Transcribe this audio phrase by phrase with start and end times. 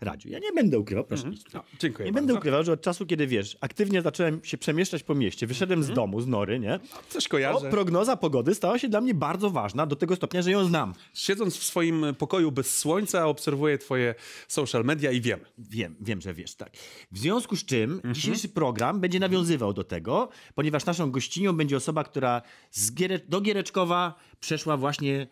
[0.00, 0.28] Radziu.
[0.28, 1.22] Ja nie będę ukrywał, proszę.
[1.24, 1.34] Mhm.
[1.34, 1.46] iść.
[1.54, 2.26] No, dziękuję Nie bardzo.
[2.26, 5.94] będę ukrywał, że od czasu, kiedy wiesz, aktywnie zacząłem się przemieszczać po mieście, wyszedłem Mhm.
[5.94, 6.80] z domu, z nory, nie?
[7.08, 7.70] Coś To kojarzę.
[7.70, 10.94] prognoza pogody stała się dla mnie bardzo ważna, do tego stopnia, że ją znam.
[11.14, 14.14] Siedząc w swoim pokoju bez słońca, obserwuję twoje
[14.48, 15.40] social media i wiem.
[15.58, 16.72] Wiem, wiem, że wiesz, tak.
[17.12, 18.14] W związku z czym Mhm.
[18.14, 23.40] dzisiejszy program będzie nawiązywał do tego, ponieważ naszą gościnią będzie osoba, która z Giere- do
[23.40, 25.26] Giereczkowa przeszła właśnie.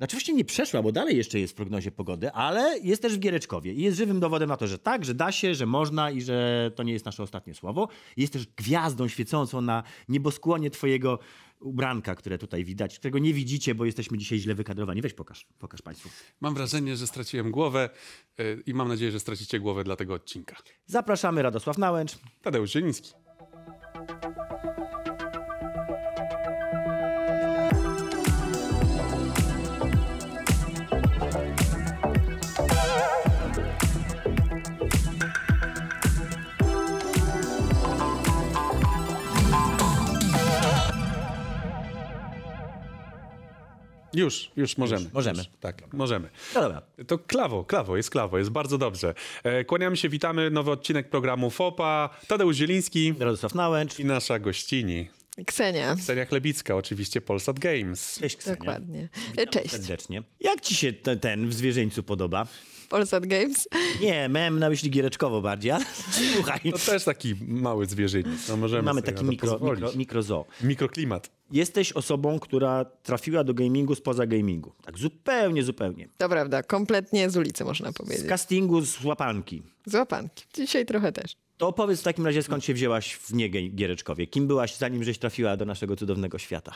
[0.00, 3.18] Znaczy właściwie nie przeszła, bo dalej jeszcze jest w prognozie pogody, ale jest też w
[3.18, 6.22] Giereczkowie i jest żywym dowodem na to, że tak, że da się, że można i
[6.22, 7.88] że to nie jest nasze ostatnie słowo.
[8.16, 11.18] Jest też gwiazdą świecącą na nieboskłonie twojego
[11.60, 15.02] ubranka, które tutaj widać, którego nie widzicie, bo jesteśmy dzisiaj źle wykadrowani.
[15.02, 16.08] Weź pokaż, pokaż Państwu.
[16.40, 17.90] Mam wrażenie, że straciłem głowę
[18.38, 20.56] yy, i mam nadzieję, że stracicie głowę dla tego odcinka.
[20.86, 22.18] Zapraszamy Radosław Nałęcz.
[22.42, 23.12] Tadeusz Zieliński.
[44.14, 45.06] Już, już możemy.
[45.12, 45.38] możemy.
[45.38, 46.30] Już, tak, możemy.
[46.54, 46.82] No dobra.
[47.06, 49.14] To klawo, klawo, jest klawo, jest bardzo dobrze.
[49.42, 52.10] E, kłaniamy się, witamy, nowy odcinek programu FOPA.
[52.28, 53.98] Tadeusz Zieliński Radosław Nałęcz.
[53.98, 55.08] i nasza gościni.
[55.46, 55.96] Ksenia.
[55.96, 58.18] Ksenia Chlebicka, oczywiście Polsat Games.
[58.20, 58.56] Cześć Ksenia.
[58.56, 59.08] Dokładnie.
[59.30, 59.70] Witam Cześć.
[59.70, 60.22] Serdecznie.
[60.40, 62.46] Jak ci się te, ten w zwierzęciu podoba?
[62.90, 63.68] Polsat Games.
[64.00, 65.84] Nie, miałem na myśli giereczkowo bardziej, ale
[66.34, 66.60] słuchaj.
[66.72, 68.48] To też taki mały zwierzyniec.
[68.48, 70.44] No możemy Mamy sobie taki mikro, mikro, mikrozoo.
[70.62, 71.30] Mikroklimat.
[71.52, 74.72] Jesteś osobą, która trafiła do gamingu spoza gamingu.
[74.84, 76.08] Tak zupełnie, zupełnie.
[76.18, 78.26] To prawda, kompletnie z ulicy można Z powiedzieć.
[78.26, 79.62] castingu z łapanki.
[79.86, 80.44] Z łapanki.
[80.54, 81.36] Dzisiaj trochę też.
[81.58, 84.26] To opowiedz w takim razie, skąd się wzięłaś w nie Gie- Giereczkowie.
[84.26, 86.72] Kim byłaś, zanim żeś trafiła do naszego cudownego świata?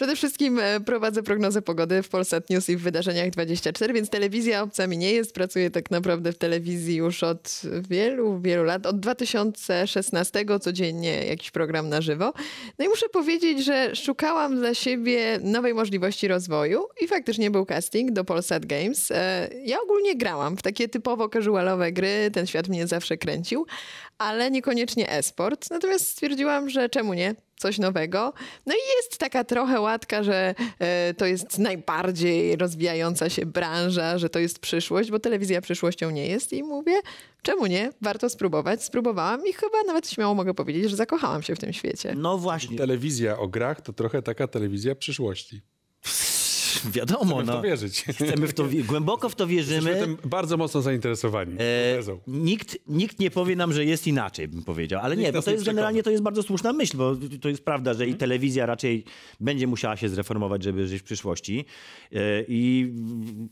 [0.00, 4.62] Przede wszystkim e, prowadzę prognozę pogody w Polsat News i w Wydarzeniach 24, więc telewizja
[4.62, 5.34] obca mi nie jest.
[5.34, 8.86] Pracuję tak naprawdę w telewizji już od wielu, wielu lat.
[8.86, 12.32] Od 2016 codziennie jakiś program na żywo.
[12.78, 18.10] No i muszę powiedzieć, że szukałam dla siebie nowej możliwości rozwoju i faktycznie był casting
[18.10, 19.10] do Polsat Games.
[19.10, 23.66] E, Ja ogólnie grałam w takie typowo casualowe gry, ten świat mnie zawsze kręcił,
[24.18, 25.70] ale niekoniecznie e-sport.
[25.70, 27.34] Natomiast stwierdziłam, że czemu nie?
[27.60, 28.32] Coś nowego.
[28.66, 34.30] No i jest taka trochę łatka, że e, to jest najbardziej rozwijająca się branża, że
[34.30, 37.00] to jest przyszłość, bo telewizja przyszłością nie jest i mówię,
[37.42, 37.92] czemu nie?
[38.00, 38.84] Warto spróbować.
[38.84, 42.14] Spróbowałam i chyba nawet śmiało mogę powiedzieć, że zakochałam się w tym świecie.
[42.16, 45.60] No właśnie, Telewizja o grach to trochę taka telewizja przyszłości.
[46.96, 47.52] wiadomo, Chcemy w no.
[47.52, 48.04] to wierzyć.
[48.14, 49.90] Chcemy w to, wi- głęboko w to wierzymy.
[49.90, 51.56] Jesteśmy tym bardzo mocno zainteresowani.
[51.58, 55.00] E, nikt, nikt nie powie nam, że jest inaczej, bym powiedział.
[55.02, 57.64] Ale Nikt nie, bo to jest generalnie to jest bardzo słuszna myśl, bo to jest
[57.64, 59.04] prawda, że i telewizja raczej
[59.40, 61.64] będzie musiała się zreformować, żeby żyć w przyszłości.
[62.12, 62.16] E,
[62.48, 62.92] I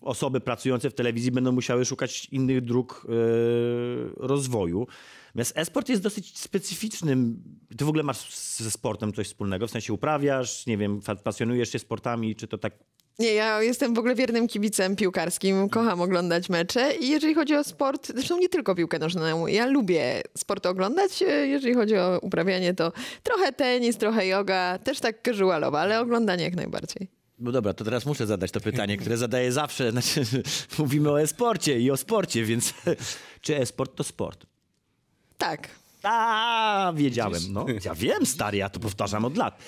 [0.00, 3.12] osoby pracujące w telewizji będą musiały szukać innych dróg e,
[4.16, 4.86] rozwoju.
[5.38, 7.42] Natomiast e-sport jest dosyć specyficznym.
[7.76, 9.66] Ty w ogóle masz ze sportem coś wspólnego?
[9.66, 12.72] W sensie uprawiasz, nie wiem, pasjonujesz się sportami, czy to tak
[13.18, 17.64] Nie, ja jestem w ogóle wiernym kibicem piłkarskim, kocham oglądać mecze i jeżeli chodzi o
[17.64, 22.92] sport, zresztą nie tylko piłkę nożną, ja lubię sport oglądać, jeżeli chodzi o uprawianie to
[23.22, 27.08] trochę tenis, trochę yoga, też tak casualowo, ale oglądanie jak najbardziej.
[27.38, 29.90] No dobra, to teraz muszę zadać to pytanie, które zadaję zawsze.
[29.92, 30.20] Znaczy,
[30.78, 32.74] mówimy o e-sporcie i o sporcie, więc
[33.42, 34.46] czy e-sport to sport?
[35.38, 35.68] Tak.
[36.02, 37.42] A, wiedziałem.
[37.50, 39.58] No, ja wiem, stary, ja to powtarzam od lat.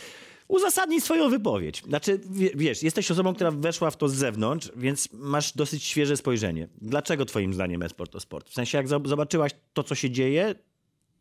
[0.49, 1.83] Uzasadnij swoją wypowiedź.
[1.83, 6.17] Znaczy, wie- wiesz, jesteś osobą, która weszła w to z zewnątrz, więc masz dosyć świeże
[6.17, 6.69] spojrzenie.
[6.83, 8.51] Dlaczego twoim zdaniem e-sport to sport?
[8.51, 10.55] W sensie, jak zob- zobaczyłaś to, co się dzieje,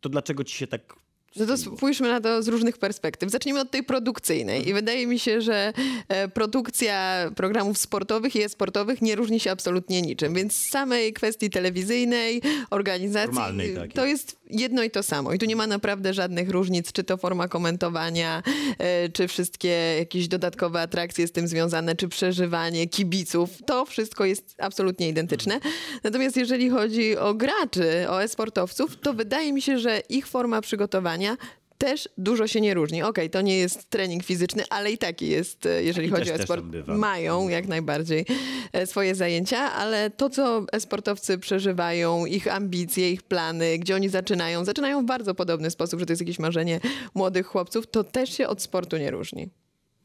[0.00, 0.94] to dlaczego ci się tak...
[1.36, 3.30] No to spójrzmy na to z różnych perspektyw.
[3.30, 4.68] Zacznijmy od tej produkcyjnej.
[4.68, 5.72] I wydaje mi się, że
[6.08, 10.34] e, produkcja programów sportowych i e-sportowych nie różni się absolutnie niczym.
[10.34, 13.38] Więc z samej kwestii telewizyjnej, organizacji,
[13.74, 13.88] takiej.
[13.94, 15.32] to jest jedno i to samo.
[15.32, 18.42] I tu nie ma naprawdę żadnych różnic, czy to forma komentowania,
[18.78, 23.50] e, czy wszystkie jakieś dodatkowe atrakcje z tym związane, czy przeżywanie kibiców.
[23.66, 25.60] To wszystko jest absolutnie identyczne.
[26.04, 31.36] Natomiast jeżeli chodzi o graczy, o e-sportowców, to wydaje mi się, że ich forma przygotowania
[31.80, 33.02] też dużo się nie różni.
[33.02, 36.40] Okej, to nie jest trening fizyczny, ale i taki jest, e, jeżeli Taki chodzi też-
[36.40, 36.64] o e-sport.
[36.86, 38.26] Mają jak najbardziej
[38.72, 44.64] e, swoje zajęcia, ale to, co e-sportowcy przeżywają, ich ambicje, ich plany, gdzie oni zaczynają,
[44.64, 46.80] zaczynają w bardzo podobny sposób, że to jest jakieś marzenie
[47.14, 49.48] młodych chłopców, to też się od sportu nie różni.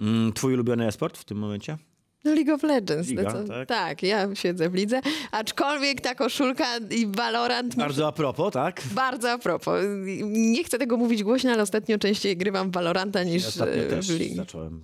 [0.02, 1.78] Mm, twój ulubiony e-sport w tym momencie?
[2.26, 3.10] No League of Legends.
[3.10, 3.66] Liga, zdecydowanie.
[3.66, 3.68] tak?
[3.68, 5.02] tak, ja siedzę w lidze,
[5.32, 8.82] aczkolwiek ta koszulka i Valorant Bardzo a propos, tak?
[8.92, 9.82] Bardzo a propos.
[10.24, 14.08] Nie chcę tego mówić głośno, ale ostatnio częściej grywam w Valoranta niż Ostatnio e, też
[14.12, 14.36] w Ligi.
[14.36, 14.82] zacząłem.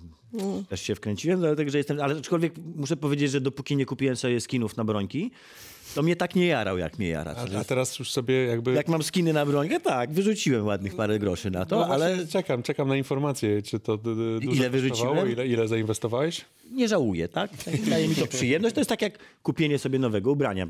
[0.68, 2.00] Też się wkręciłem, dlatego że jestem.
[2.00, 5.30] Ale aczkolwiek muszę powiedzieć, że dopóki nie kupiłem sobie skinów na brońki,
[5.94, 7.34] to mnie tak nie jarał, jak mnie jara.
[7.56, 8.72] A, a teraz już sobie jakby...
[8.72, 12.62] Jak mam skiny na broń, tak, wyrzuciłem ładnych parę groszy na to, no ale czekam,
[12.62, 15.32] czekam na informację, czy to d- d- dużo Ile wyrzuciłem?
[15.32, 16.44] Ile, ile zainwestowałeś?
[16.72, 17.50] Nie żałuję, tak?
[17.90, 18.74] Daje mi to przyjemność.
[18.74, 20.66] To jest tak jak kupienie sobie nowego ubrania.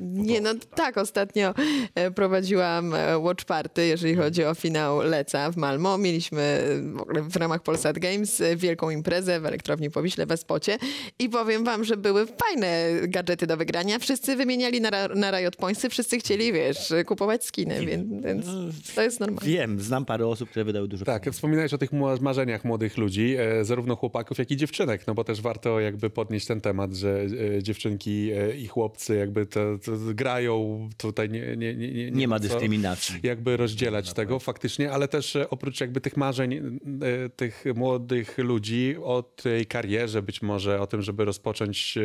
[0.00, 1.54] Nie, no tak, ostatnio
[1.94, 5.98] e, prowadziłam e, Watch Party, jeżeli chodzi o finał Leca w Malmo.
[5.98, 10.78] Mieliśmy e, w ogóle w ramach Polsat Games wielką imprezę w Elektrowni Powiśle w Espocie
[11.18, 13.98] i powiem wam, że były fajne gadżety do wygrania.
[13.98, 18.46] Wszyscy wymieniali na, ra- na Riot Pointsy, wszyscy chcieli, wiesz, kupować skiny, więc, więc
[18.94, 19.50] to jest normalne.
[19.50, 21.90] Wiem, znam parę osób, które wydały dużo Tak, wspominałeś o tych
[22.20, 26.60] marzeniach młodych ludzi, zarówno chłopaków, jak i dziewczynek, no bo też warto jakby podnieść ten
[26.60, 27.26] temat, że
[27.56, 32.28] e, dziewczynki e, i chłopcy jakby to, to grają, tutaj nie, nie, nie, nie, Nie
[32.28, 33.14] ma dyskryminacji.
[33.22, 38.96] Jakby rozdzielać tego faktycznie, ale też e, oprócz jakby tych marzeń e, tych młodych ludzi
[39.02, 41.98] o tej karierze, być może o tym, żeby rozpocząć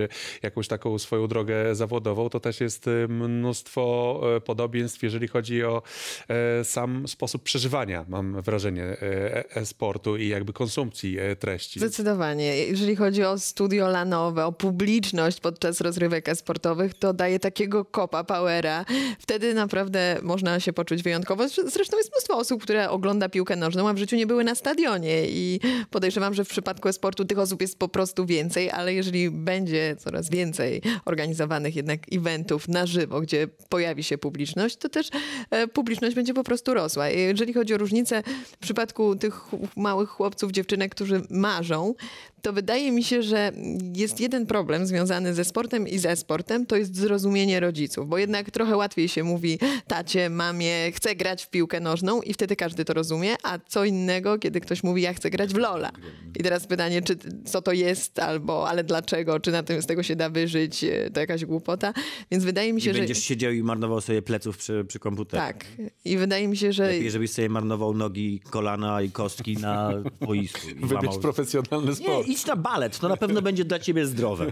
[0.44, 5.82] jakąś taką swoją drogę zawodową, to też jest mnóstwo podobieństw, jeżeli chodzi o
[6.28, 11.80] e, sam sposób przeżywania, mam wrażenie, e, e-sportu i jakby konsumpcji e, treści.
[11.80, 12.58] Zdecydowanie.
[12.58, 18.86] Jeżeli chodzi o studio lanowe, o publiczność podczas rozrywek e-sportowych, to daje takiego kopa, powera.
[19.20, 21.48] Wtedy naprawdę można się poczuć wyjątkowo.
[21.48, 25.30] Zresztą jest mnóstwo osób, które ogląda piłkę nożną, a w życiu nie były na stadionie
[25.30, 25.60] i
[25.90, 30.30] podejrzewam, że w przypadku e-sportu tych osób jest po prostu więcej, ale jeżeli będzie coraz
[30.30, 35.10] więcej organizowanych jednak eventów na żywo, gdzie pojawi się publiczność, to też
[35.52, 37.10] e, publiczność będzie po prostu rosła.
[37.10, 41.94] Jeżeli chodzi o różnicę w przypadku tych ch- małych chłopców, dziewczynek, którzy marzą,
[42.42, 43.52] to wydaje mi się, że
[43.96, 48.52] jest jeden problem związany ze sportem i z e-sportem, to jest zrozumienie rodziców, bo jednak
[48.52, 52.94] trochę łatwiej się mówi tacie, mamie, chcę grać w piłkę nożną i wtedy każdy to
[52.94, 55.92] rozumie, a co innego, kiedy ktoś mówi, ja chcę grać w Lola.
[56.40, 60.04] I teraz pytanie, czy co to jest, albo ale dlaczego, czy na tym z tego
[60.04, 61.94] się da wyżyć, e, to jakaś głupota.
[62.32, 63.00] Więc wydaje mi się, I że...
[63.00, 65.44] będziesz siedział i marnował sobie pleców przy, przy komputerze.
[65.44, 65.66] Tak.
[66.06, 66.88] I wydaje mi się, że...
[66.88, 69.92] Lepiej, żebyś sobie marnował nogi, kolana i kostki na
[70.28, 70.68] boisku.
[70.76, 71.20] Wybierz łamał...
[71.20, 72.27] profesjonalny Nie, sport.
[72.28, 74.52] Idź na balet, to na pewno będzie dla ciebie zdrowe.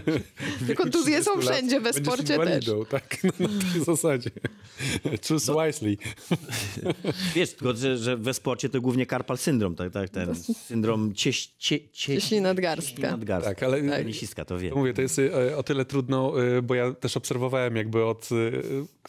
[0.76, 2.64] Kontuzje są 30 lat wszędzie, we sporcie też.
[2.90, 4.30] Tak, no, na tej zasadzie.
[5.28, 5.64] Choose No.
[5.66, 5.96] wisely.
[7.34, 10.34] Wiesz, tylko że, że we sporcie to głównie karpal syndrom, tak, tak, ten
[10.66, 13.10] syndrom cieś, cie, cie, Cieśni nadgarstka.
[13.10, 13.54] nadgarstka.
[13.54, 14.74] Tak, ale- Tenisistka to wie.
[14.74, 18.36] Mówię, to jest e, o tyle trudno, e, bo ja też obserwowałem jakby od e,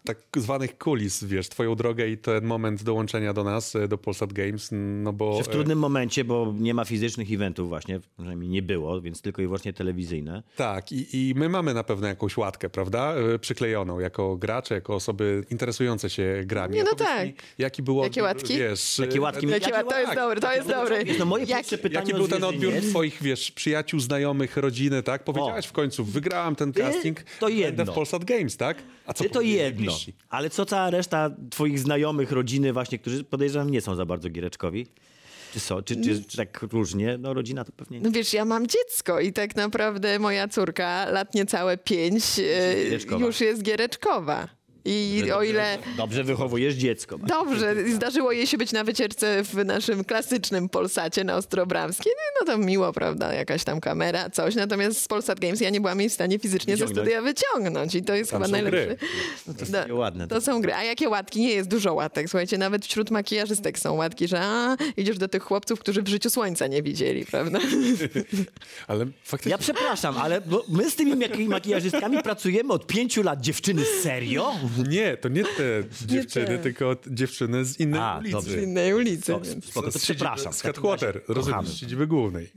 [0.06, 4.70] tak zwanych kulis, wiesz, twoją drogę i ten moment dołączenia do nas, do Polsat Games,
[5.04, 5.38] no bo...
[5.38, 9.42] Że w trudnym momencie, bo nie ma fizycznych eventów właśnie, przynajmniej nie było, więc tylko
[9.42, 10.44] i wyłącznie telewizyjne.
[10.56, 13.13] Tak, i, i my mamy na pewno jakąś łatkę, prawda?
[13.36, 16.75] E, Przyklejoną jako gracze, jako osoby interesujące się grami.
[16.75, 17.25] Nie, no Powiedz tak.
[17.27, 18.57] Mi, jaki był Jakie łatki?
[18.57, 19.48] Wiesz, Jakie e, łatki?
[19.48, 20.18] Jakie, Jakie to jest tak.
[20.18, 21.06] dobre, to jest dobre.
[21.06, 24.00] Wiesz, no moje Jak- pierwsze pytanie Jaki o był ten odbiór zwierzyniec- twoich, wiesz, przyjaciół,
[24.00, 25.24] znajomych, rodziny, tak?
[25.24, 27.77] Powiedziałaś w końcu, wygrałam ten casting, to jedno.
[27.77, 28.77] będę w Polsat Games, tak?
[29.06, 29.92] A co Ty to jedno,
[30.30, 34.88] ale co cała reszta twoich znajomych, rodziny właśnie, którzy podejrzewam nie są za bardzo giereczkowi?
[35.54, 37.18] Czy są, czy, czy, czy tak różnie?
[37.18, 38.04] No rodzina to pewnie nie.
[38.04, 43.42] No wiesz, ja mam dziecko i tak naprawdę moja córka, lat niecałe pięć, e, już
[43.42, 44.48] jest giereczkowa.
[44.88, 47.18] I o ile Dobrze wychowujesz dziecko.
[47.18, 52.54] dobrze, zdarzyło jej się być na wycieczce w naszym klasycznym Polsacie na Ostrobramskiej, no, no
[52.54, 54.56] to miło, prawda, jakaś tam kamera, coś.
[54.56, 58.04] Natomiast z Polsat Games ja nie byłam jej w stanie fizycznie ze studia wyciągnąć i
[58.04, 58.98] to jest Tam chyba są najlepszy.
[59.45, 59.54] gry.
[59.60, 60.28] to są No, ładne.
[60.28, 60.74] To są gry.
[60.74, 61.39] A jakie łatki?
[61.42, 62.29] Nie jest dużo łatek.
[62.29, 66.29] Słuchajcie, nawet wśród makijażystek są łatki, że a, idziesz do tych chłopców, którzy w życiu
[66.29, 67.60] słońca nie widzieli, prawda?
[68.88, 69.51] Ale faktycznie...
[69.51, 73.41] Ja przepraszam, ale bo my z tymi maki- makijażystkami pracujemy od pięciu lat.
[73.41, 74.51] Dziewczyny, serio?
[74.89, 76.57] Nie, to nie te dziewczyny, te.
[76.57, 78.31] tylko dziewczyny z innej A, ulicy.
[78.31, 78.60] dobrze.
[78.62, 79.31] Z innej ulicy.
[79.31, 79.65] Więc.
[79.65, 80.53] spoko, to przepraszam.
[80.53, 82.50] Z Headquarter, rozumiesz, siedziby głównej.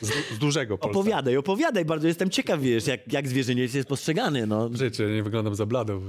[0.00, 1.00] Z, z dużego Polsatu.
[1.00, 4.70] Opowiadaj, opowiadaj, bardzo jestem ciekaw, wiesz, jak, jak zwierzyniec jest postrzegany, no.
[4.74, 6.02] Życie, nie wyglądam za bladą.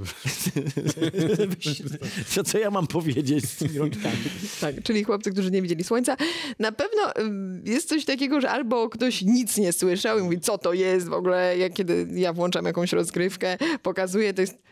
[2.26, 4.16] Co, co ja mam powiedzieć z tymi rączkami?
[4.60, 6.16] Tak, czyli chłopcy, którzy nie widzieli słońca.
[6.58, 10.58] Na pewno ym, jest coś takiego, że albo ktoś nic nie słyszał i mówi, co
[10.58, 14.63] to jest w ogóle, jak kiedy ja włączam jakąś rozgrywkę, pokazuję, to jest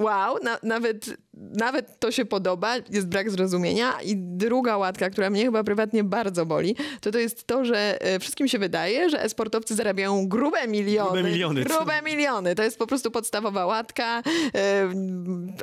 [0.00, 3.92] wow, na, nawet, nawet to się podoba, jest brak zrozumienia.
[4.04, 8.18] I druga łatka, która mnie chyba prywatnie bardzo boli, to to jest to, że e,
[8.18, 11.10] wszystkim się wydaje, że e-sportowcy zarabiają grube miliony.
[11.12, 11.64] Grube miliony.
[11.64, 12.54] Grube miliony.
[12.54, 14.22] To jest po prostu podstawowa łatka.
[14.54, 14.92] E,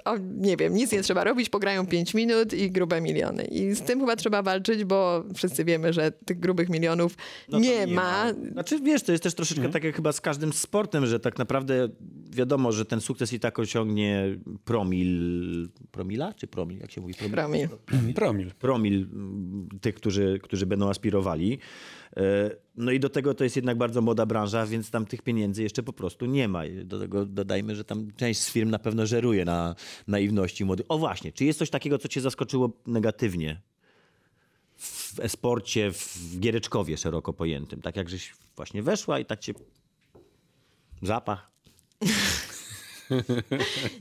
[0.05, 3.43] o, nie wiem, nic nie trzeba robić, pograją 5 minut i grube miliony.
[3.43, 7.17] I z tym chyba trzeba walczyć, bo wszyscy wiemy, że tych grubych milionów
[7.49, 8.25] No to nie, ma.
[8.51, 11.89] Znaczy wiesz, to jest też troszeczkę tak jak chyba z każdym sportem, że tak naprawdę
[12.29, 17.13] wiadomo, że ten sukces i tak osiągnie promil, promila czy promil, jak się mówi?
[17.13, 18.13] Promil.
[18.15, 18.51] Promil.
[18.51, 21.59] promil mm, tych, którzy, którzy będą aspirowali.
[22.17, 25.63] E, No i do tego to jest jednak bardzo młoda branża, więc tam tych pieniędzy
[25.63, 26.61] jeszcze po prostu nie ma.
[26.83, 29.75] Do tego dodajmy, że tam część z firm na pewno żeruje na
[30.07, 30.85] naiwności młodych.
[30.89, 33.61] O właśnie, czy jest coś takiego, co cię zaskoczyło negatywnie
[34.77, 37.81] w esporcie, w Giereczkowie szeroko pojętym?
[37.81, 39.53] Tak jak żeś właśnie weszła i tak cię
[41.01, 41.56] zapach.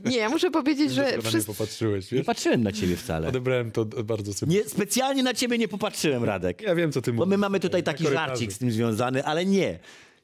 [0.05, 1.47] Nie, ja muszę powiedzieć, że Że wszyscy...
[1.53, 2.25] popatrzyłeś, Nie wiesz?
[2.27, 3.27] patrzyłem na ciebie wcale.
[3.27, 4.63] Odebrałem to bardzo sympatycznie.
[4.63, 6.61] Nie, specjalnie na ciebie nie popatrzyłem, Radek.
[6.61, 7.29] Ja wiem, co ty Bo mówisz.
[7.29, 8.29] my mamy tutaj taki korytarzu.
[8.29, 9.79] żarcik z tym związany, ale nie.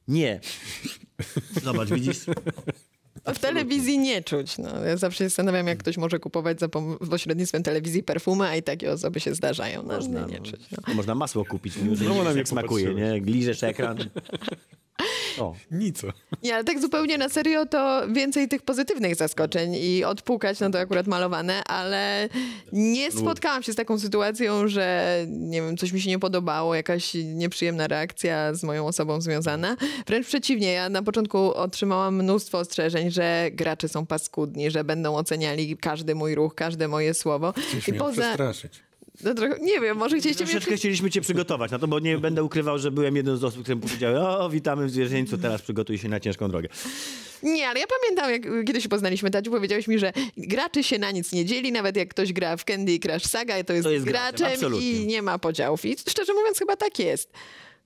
[0.08, 0.40] Nie.
[1.64, 2.18] Zobacz, widzisz?
[3.36, 4.58] W telewizji nie czuć.
[4.58, 4.84] No.
[4.84, 6.70] Ja zawsze się zastanawiam, jak ktoś może kupować za
[7.10, 9.84] pośrednictwem telewizji perfumy, a i takie osoby się zdarzają.
[9.84, 10.46] No, Można, nie, nie no.
[10.46, 10.62] czuć.
[10.88, 10.94] No.
[10.94, 13.20] Można masło kupić, No, nie mnie jak smakuje, nie?
[13.20, 13.98] Liżesz ekran.
[15.40, 15.56] O.
[15.72, 16.02] Nic.
[16.44, 20.80] Nie, ale tak zupełnie na serio, to więcej tych pozytywnych zaskoczeń i odpukać, no to
[20.80, 22.30] akurat malowane, ale
[22.74, 27.14] nie spotkałam się z taką sytuacją, że nie wiem, coś mi się nie podobało, jakaś
[27.14, 29.78] nieprzyjemna reakcja z moją osobą związana.
[30.08, 35.78] Wręcz przeciwnie, ja na początku otrzymałam mnóstwo ostrzeżeń, że gracze są paskudni, że będą oceniali
[35.78, 37.54] każdy mój ruch, każde moje słowo.
[37.70, 38.22] Chcesz I poza...
[38.22, 38.84] przestraszyć.
[39.22, 40.52] No trochę, nie wiem, może chcieliście mnie...
[40.52, 43.62] Troszeczkę chcieliśmy cię przygotować na to, bo nie będę ukrywał, że byłem jedną z osób,
[43.62, 46.70] którym powiedziały, o, witamy w zwierzęcu, teraz przygotuj się na ciężką drogę.
[47.44, 51.12] Nie, ale ja pamiętam, jak kiedyś się poznaliśmy, Tadziu, powiedziałeś mi, że graczy się na
[51.12, 54.06] nic nie dzieli, nawet jak ktoś gra w Candy Crush Saga, to jest, To jest
[54.06, 55.86] graczem, graczem i nie ma podziałów.
[55.86, 57.32] I szczerze mówiąc, chyba tak jest.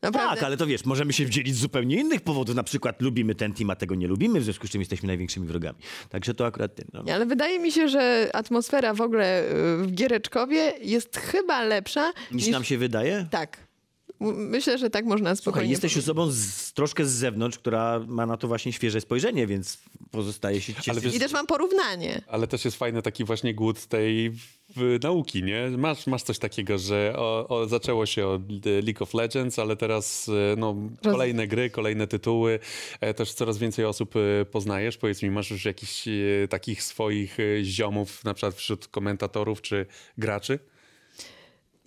[0.01, 0.35] Naprawdę.
[0.35, 2.55] Tak, ale to wiesz, możemy się wdzielić z zupełnie innych powodów.
[2.55, 5.47] Na przykład lubimy ten team, a tego nie lubimy, w związku z czym jesteśmy największymi
[5.47, 5.79] wrogami.
[6.09, 6.85] Także to akurat ty.
[6.93, 7.03] No.
[7.13, 12.47] Ale wydaje mi się, że atmosfera w ogóle y, w Giereczkowie jest chyba lepsza Niż
[12.47, 13.27] nam się wydaje?
[13.31, 13.66] Tak.
[14.19, 18.37] Myślę, że tak można Słuchaj, spokojnie jesteś osobą z, troszkę z zewnątrz, która ma na
[18.37, 19.77] to właśnie świeże spojrzenie, więc
[20.11, 21.03] pozostaje się cieszyć.
[21.03, 22.21] Wiesz- I też mam porównanie.
[22.27, 24.31] Ale też jest fajny taki właśnie głód tej
[24.75, 25.69] w, nauki, nie?
[25.77, 29.75] Masz, masz coś takiego, że o, o, zaczęło się od e, League of Legends, ale
[29.75, 32.59] teraz e, no, kolejne gry, kolejne tytuły,
[33.01, 34.13] e, też coraz więcej osób
[34.51, 34.97] poznajesz.
[34.97, 36.03] Powiedz mi, masz już jakichś
[36.49, 39.85] takich swoich ziomów, na przykład wśród komentatorów czy
[40.17, 40.59] graczy?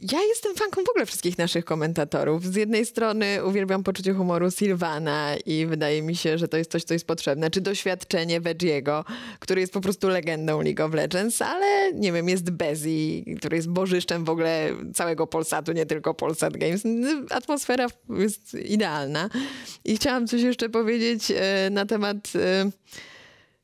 [0.02, 2.44] Ja jestem fanką w ogóle wszystkich naszych komentatorów.
[2.44, 6.84] Z jednej strony uwielbiam poczucie humoru Silvana i wydaje mi się, że to jest coś,
[6.84, 7.50] co jest potrzebne.
[7.50, 9.04] Czy doświadczenie Veggie'ego,
[9.38, 13.68] który jest po prostu legendą League of Legends, ale nie wiem, jest Bezi, który jest
[13.68, 16.82] bożyszczem w ogóle całego Polsatu, nie tylko Polsat Games.
[17.30, 17.86] Atmosfera
[18.18, 19.30] jest idealna.
[19.84, 22.70] I chciałam coś jeszcze powiedzieć e, na temat e,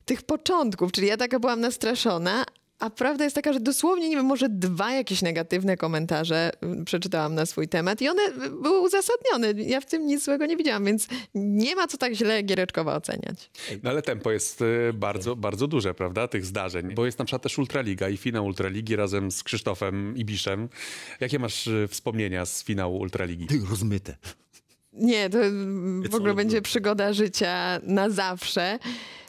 [0.05, 2.45] tych początków, czyli ja taka byłam nastraszona,
[2.78, 7.35] a prawda jest taka, że dosłownie, nie wiem, może dwa jakieś negatywne komentarze y, przeczytałam
[7.35, 9.62] na swój temat i one y, były uzasadnione.
[9.62, 13.50] Ja w tym nic złego nie widziałam, więc nie ma co tak źle Giereczkowa oceniać.
[13.83, 16.95] No ale tempo jest e, bardzo, bardzo duże, prawda, tych zdarzeń.
[16.95, 20.68] Bo jest na przykład też Ultraliga i finał Ultraligi razem z Krzysztofem Ibiszem.
[21.21, 23.47] Jakie masz e, wspomnienia z finału Ultraligi?
[23.47, 24.16] Ty, rozmyte.
[24.92, 28.78] Nie, to y, w ogóle będzie przygoda życia na zawsze.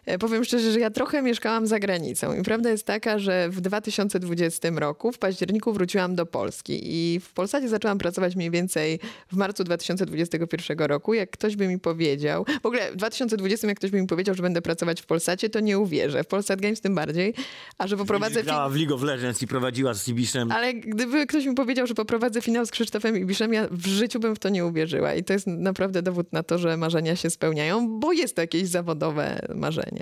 [0.08, 3.62] E, Powiem szczerze, że ja trochę mieszkałam za granicą i prawda jest taka, że w
[3.62, 9.00] 2020 roku, w październiku wróciłam do Polski i w Polsacie zaczęłam pracować mniej więcej
[9.32, 11.14] w marcu 2021 roku.
[11.14, 14.44] Jak ktoś by mi powiedział, w ogóle w 2020 jak ktoś by mi powiedział, że
[14.44, 16.24] będę pracować w Polsacie, to nie uwierzę.
[16.24, 17.34] W Polsat Games tym bardziej,
[17.78, 18.44] a że poprowadzę...
[18.44, 20.52] Grała w League of Legends i prowadziła z Ibiszem.
[20.52, 24.36] Ale gdyby ktoś mi powiedział, że poprowadzę finał z Krzysztofem Ibiszem, ja w życiu bym
[24.36, 25.14] w to nie uwierzyła.
[25.14, 28.68] I to jest naprawdę dowód na to, że marzenia się spełniają, bo jest to jakieś
[28.68, 29.97] zawodowe marzenie.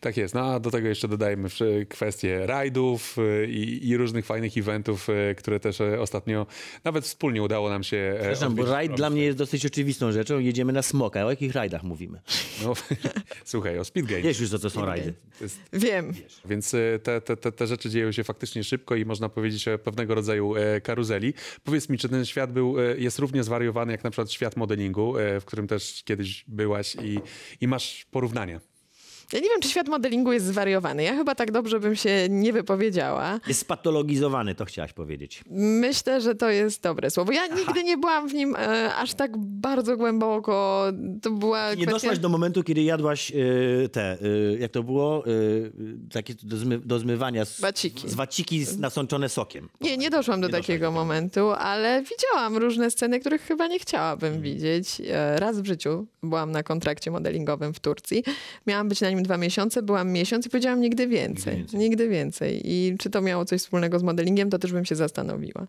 [0.00, 0.34] Tak jest.
[0.34, 1.48] No a do tego jeszcze dodajmy
[1.88, 6.46] kwestie rajdów y, i, i różnych fajnych eventów, y, które też e, ostatnio
[6.84, 10.38] nawet wspólnie udało nam się e, Przepraszam, bo rajd dla mnie jest dosyć oczywistą rzeczą.
[10.38, 11.26] Jedziemy na smoka.
[11.26, 12.20] O jakich rajdach mówimy?
[12.64, 12.74] No,
[13.44, 14.24] słuchaj, o Speed Games.
[14.24, 15.14] Wiesz już, co to są rajdy.
[15.40, 16.12] Jest Wiem.
[16.44, 19.78] Więc e, te, te, te, te rzeczy dzieją się faktycznie szybko i można powiedzieć o
[19.78, 21.34] pewnego rodzaju e, karuzeli.
[21.64, 25.14] Powiedz mi, czy ten świat był, e, jest równie zwariowany jak na przykład świat modelingu,
[25.40, 27.20] w którym też kiedyś byłaś i,
[27.60, 28.69] i masz porównania?
[29.32, 31.02] Ja nie wiem, czy świat modelingu jest zwariowany.
[31.02, 33.40] Ja chyba tak dobrze bym się nie wypowiedziała.
[33.48, 35.42] Jest spatologizowany, to chciałaś powiedzieć.
[35.50, 37.32] Myślę, że to jest dobre słowo.
[37.32, 40.84] Ja nigdy nie byłam w nim e, aż tak bardzo głęboko.
[41.22, 41.92] To była Nie kwestia...
[41.92, 45.72] doszłaś do momentu, kiedy jadłaś y, te, y, jak to było, y,
[46.12, 48.08] takie do, zmy, do zmywania z, Waciki.
[48.08, 49.68] z waciki nasączone sokiem.
[49.80, 51.00] Nie, nie doszłam do Nie doszłaś takiego do tego.
[51.00, 55.00] momentu, ale widziałam różne sceny, których chyba nie chciałabym widzieć.
[55.10, 58.24] E, Raz w życiu byłam na kontrakcie modelingowym w Turcji.
[58.66, 61.56] Miałam być na nim dwa miesiące, byłam miesiąc i powiedziałam nigdy więcej.
[61.58, 62.52] Nigdy Nigdy więcej.
[62.52, 62.72] więcej.
[62.72, 65.66] I czy to miało coś wspólnego z modelingiem, to też bym się zastanowiła.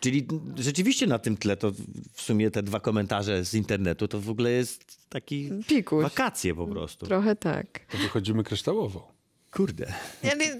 [0.00, 0.26] Czyli
[0.58, 1.72] rzeczywiście na tym tle to
[2.12, 6.02] w sumie te dwa komentarze z internetu to w ogóle jest taki Pikuś.
[6.02, 7.06] wakacje po prostu.
[7.06, 7.66] Trochę tak.
[7.92, 9.14] To wychodzimy kryształowo.
[9.50, 9.92] Kurde.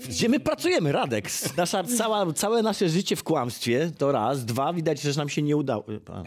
[0.09, 1.29] Gdzie my pracujemy, Radek?
[1.57, 4.45] Nasza, cała, całe nasze życie w kłamstwie to raz.
[4.45, 5.85] Dwa, widać, że nam się nie udało.
[6.07, 6.23] A,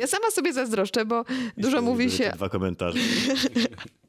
[0.00, 1.24] ja sama sobie zazdroszczę, bo
[1.56, 2.98] dużo jeszcze mówi się Dwa komentarze.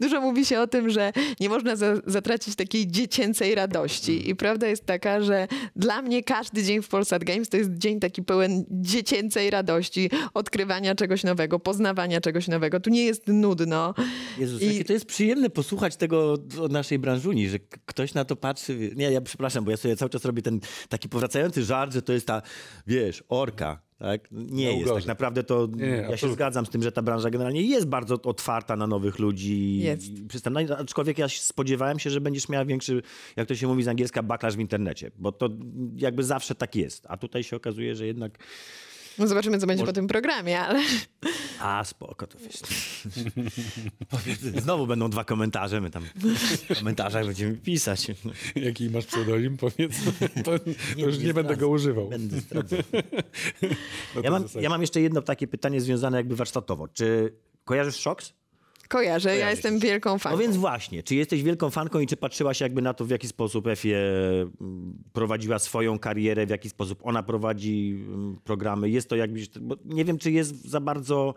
[0.00, 4.30] Dużo mówi się o tym, że nie można za, zatracić takiej dziecięcej radości.
[4.30, 8.00] I prawda jest taka, że dla mnie każdy dzień w Polsat Games to jest dzień
[8.00, 12.80] taki pełen dziecięcej radości, odkrywania czegoś nowego, poznawania czegoś nowego.
[12.80, 13.94] Tu nie jest nudno.
[14.38, 18.90] Jezus, I- to jest przyjemne posłuchać tego od naszej branżuni, że ktoś na to patrzy.
[18.96, 22.12] Nie, ja przepraszam, bo ja sobie cały czas robię ten taki powracający żart, że to
[22.12, 22.42] jest ta,
[22.86, 23.82] wiesz, orka.
[24.02, 24.28] Tak?
[24.32, 24.84] Nie No, jest.
[24.84, 25.02] gorzej.
[25.02, 26.34] Tak naprawdę to Nie, ja się absolutnie.
[26.34, 29.78] zgadzam z tym, że ta branża generalnie jest bardzo otwarta na nowych ludzi.
[29.78, 30.18] Jest.
[30.18, 30.60] i przystępna.
[30.68, 33.02] No, Aczkolwiek ja się spodziewałem się, że będziesz miała większy,
[33.36, 35.48] jak to się mówi z angielska, backlash w internecie, bo to
[35.96, 37.06] jakby zawsze tak jest.
[37.08, 38.38] A tutaj się okazuje, że jednak
[39.18, 40.82] No zobaczymy, co będzie po tym programie, ale
[41.60, 42.62] a, spoko, to wiesz.
[44.62, 46.04] Znowu będą dwa komentarze, my tam
[46.70, 48.06] w komentarzach będziemy pisać.
[48.56, 49.92] Jaki masz pseudonim, powiedz.
[50.44, 50.64] To, to
[50.96, 52.08] już nie, nie będę go używał.
[52.08, 52.36] Będę.
[54.14, 56.88] No Ja mam, ja mam jeszcze jedno takie pytanie związane jakby warsztatowo.
[56.88, 58.32] Czy kojarzysz Szoks?
[58.92, 59.28] Kojarzę.
[59.28, 59.56] Ja Kojarzysz.
[59.56, 60.36] jestem wielką fanką.
[60.36, 63.28] No więc właśnie, czy jesteś wielką fanką i czy patrzyłaś jakby na to, w jaki
[63.28, 63.98] sposób Efie
[65.12, 68.90] prowadziła swoją karierę, w jaki sposób ona prowadzi mm, programy?
[68.90, 71.34] Jest to jakbyś, bo nie wiem, czy jest za bardzo...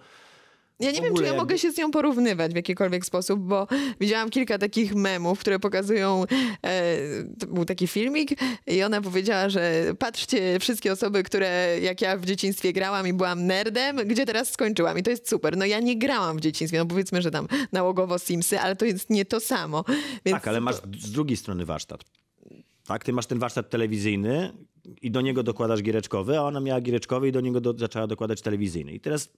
[0.79, 3.67] Ja nie wiem, czy ja mogę się z nią porównywać w jakikolwiek sposób, bo
[3.99, 6.23] widziałam kilka takich memów, które pokazują,
[6.65, 6.97] e,
[7.39, 8.29] to był taki filmik
[8.67, 13.45] i ona powiedziała, że patrzcie wszystkie osoby, które jak ja w dzieciństwie grałam i byłam
[13.47, 15.57] nerdem, gdzie teraz skończyłam i to jest super.
[15.57, 19.09] No ja nie grałam w dzieciństwie, no powiedzmy, że tam nałogowo Simsy, ale to jest
[19.09, 19.83] nie to samo.
[20.25, 22.03] Więc Tak, ale masz z drugiej strony warsztat.
[22.87, 24.51] Tak, ty masz ten warsztat telewizyjny
[25.01, 28.41] i do niego dokładasz giereczkowy, a ona miała giereczkowy i do niego do, zaczęła dokładać
[28.41, 28.91] telewizyjny.
[28.91, 29.29] I teraz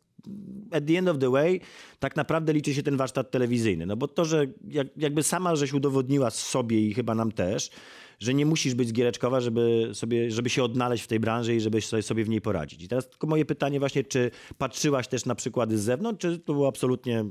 [0.72, 1.62] at the end of the way
[2.00, 3.86] tak naprawdę liczy się ten warsztat telewizyjny.
[3.86, 7.70] No bo to, że jak, jakby sama żeś udowodniła sobie i chyba nam też,
[8.20, 11.60] że nie musisz być z giereczkowa, żeby, sobie, żeby się odnaleźć w tej branży i
[11.60, 12.84] żeby sobie w niej poradzić.
[12.84, 16.54] I teraz tylko moje pytanie właśnie, czy patrzyłaś też na przykłady z zewnątrz, czy to
[16.54, 17.26] było absolutnie...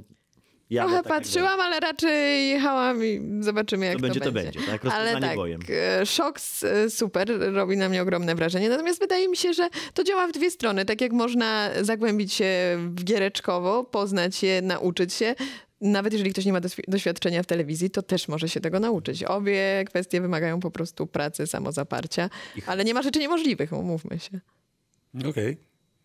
[0.71, 4.61] jadę Trochę tak, patrzyłam, ale raczej jechałam i zobaczymy, jak to będzie, to będzie.
[4.61, 4.93] będzie, tak?
[4.93, 5.61] Ale tak, bojem.
[6.01, 8.69] e, szok e, super, robi na mnie ogromne wrażenie.
[8.69, 10.85] Natomiast wydaje mi się, że to działa w dwie strony.
[10.85, 15.35] Tak jak można zagłębić się w giereczkowo, poznać się, nauczyć się.
[15.81, 19.25] Nawet jeżeli ktoś nie ma doświadczenia w telewizji, to też może się tego nauczyć.
[19.25, 22.31] Obie kwestie wymagają po prostu pracy, samozaparcia,
[22.67, 24.41] ale nie ma rzeczy niemożliwych, umówmy się.
[25.29, 25.57] Okej.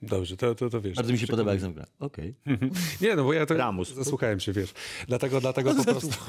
[0.01, 0.95] Dobrze, to, to, to wiesz.
[0.95, 1.85] Bardzo mi się podoba, jak zamknę.
[1.99, 2.33] Okej.
[3.01, 3.93] Nie, no bo ja to Ramus.
[3.93, 4.73] zasłuchałem się, wiesz.
[5.07, 6.09] Dlatego, dlatego po prostu...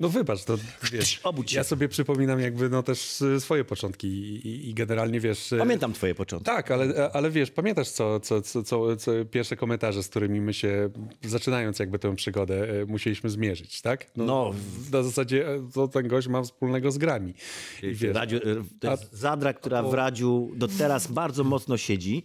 [0.00, 0.58] No wybacz, to
[0.92, 1.20] wiesz.
[1.24, 1.56] Obudź się.
[1.56, 5.52] Ja sobie przypominam jakby no też y, swoje początki i, i, generalnie wiesz...
[5.52, 6.46] y, Pamiętam twoje początki.
[6.46, 10.54] Tak, ale, ale wiesz, pamiętasz co, co, co, co, co pierwsze komentarze, z którymi my
[10.54, 10.90] się,
[11.24, 14.06] zaczynając jakby tę przygodę, e, musieliśmy zmierzyć, tak?
[14.16, 14.52] No.
[14.52, 17.34] w- Na zasadzie, e, co ten gość ma wspólnego z grami.
[17.82, 18.38] I wiesz, Radziu,
[18.80, 22.22] to jest Zadra, która w Radziu do teraz bardzo mocno siedzi.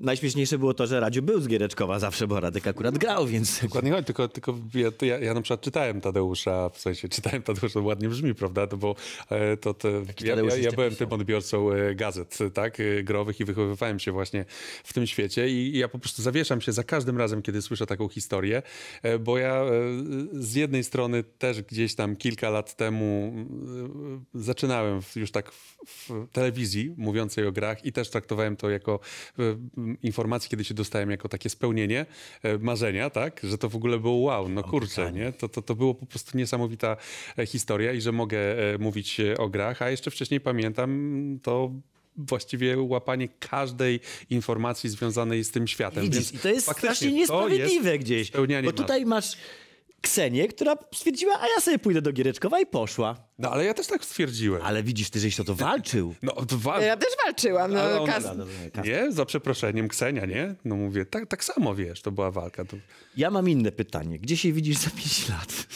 [0.00, 3.60] Najśmieszniejsze było to, że Radziu był z Giereczkowa zawsze, bo Radek akurat grał, więc...
[3.62, 7.74] Dokładnie chodzi, tylko, tylko ja, ja, ja na przykład czytałem Tadeusza, w sensie czytałem Tadeusza,
[7.74, 8.66] to ładnie brzmi, prawda?
[8.66, 8.94] To, bo
[9.30, 11.08] e, to, to, ja, ja, ja byłem pisał?
[11.08, 14.44] tym odbiorcą e, gazet, tak, e, growych i wychowywałem się właśnie
[14.84, 18.08] w tym świecie i ja po prostu zawieszam się za każdym razem, kiedy słyszę taką
[18.08, 18.62] historię,
[19.02, 19.70] e, bo ja e,
[20.32, 23.34] z jednej strony też gdzieś tam kilka lat temu
[24.34, 29.00] e, zaczynałem już tak w, w telewizji mówiącej o grach i też traktowałem to jako
[29.90, 32.06] m, informację, kiedy się dostałem jako takie spełnienie
[32.42, 35.32] e, marzenia, tak, że to w ogóle było wow, no kurczę, nie?
[35.32, 36.96] To, to, to było po prostu niesamowita
[37.38, 38.38] e, historia i że mogę
[38.74, 41.70] e, mówić o grach, a jeszcze wcześniej pamiętam to
[42.16, 44.00] właściwie łapanie każdej
[44.30, 46.04] informacji związanej z tym światem.
[46.04, 48.32] Widzisz, Więc i to jest faktycznie strasznie niesprawiedliwe gdzieś.
[48.64, 49.36] Bo tutaj masz
[50.00, 53.16] Ksenię, która stwierdziła, a ja sobie pójdę do Giereczkowa i poszła.
[53.38, 54.62] No ale ja też tak stwierdziłem.
[54.62, 56.14] Ale widzisz, ty żeś to, to walczył.
[56.22, 56.80] No dwa...
[56.80, 57.72] Ja też walczyłam.
[57.72, 58.24] No, Ale ona- kas...
[58.84, 60.54] Nie, za przeproszeniem, Ksenia, nie?
[60.64, 62.64] No mówię, tak, tak samo, wiesz, to była walka.
[62.64, 62.76] To...
[63.16, 64.18] Ja mam inne pytanie.
[64.18, 65.52] Gdzie się widzisz za 5 lat?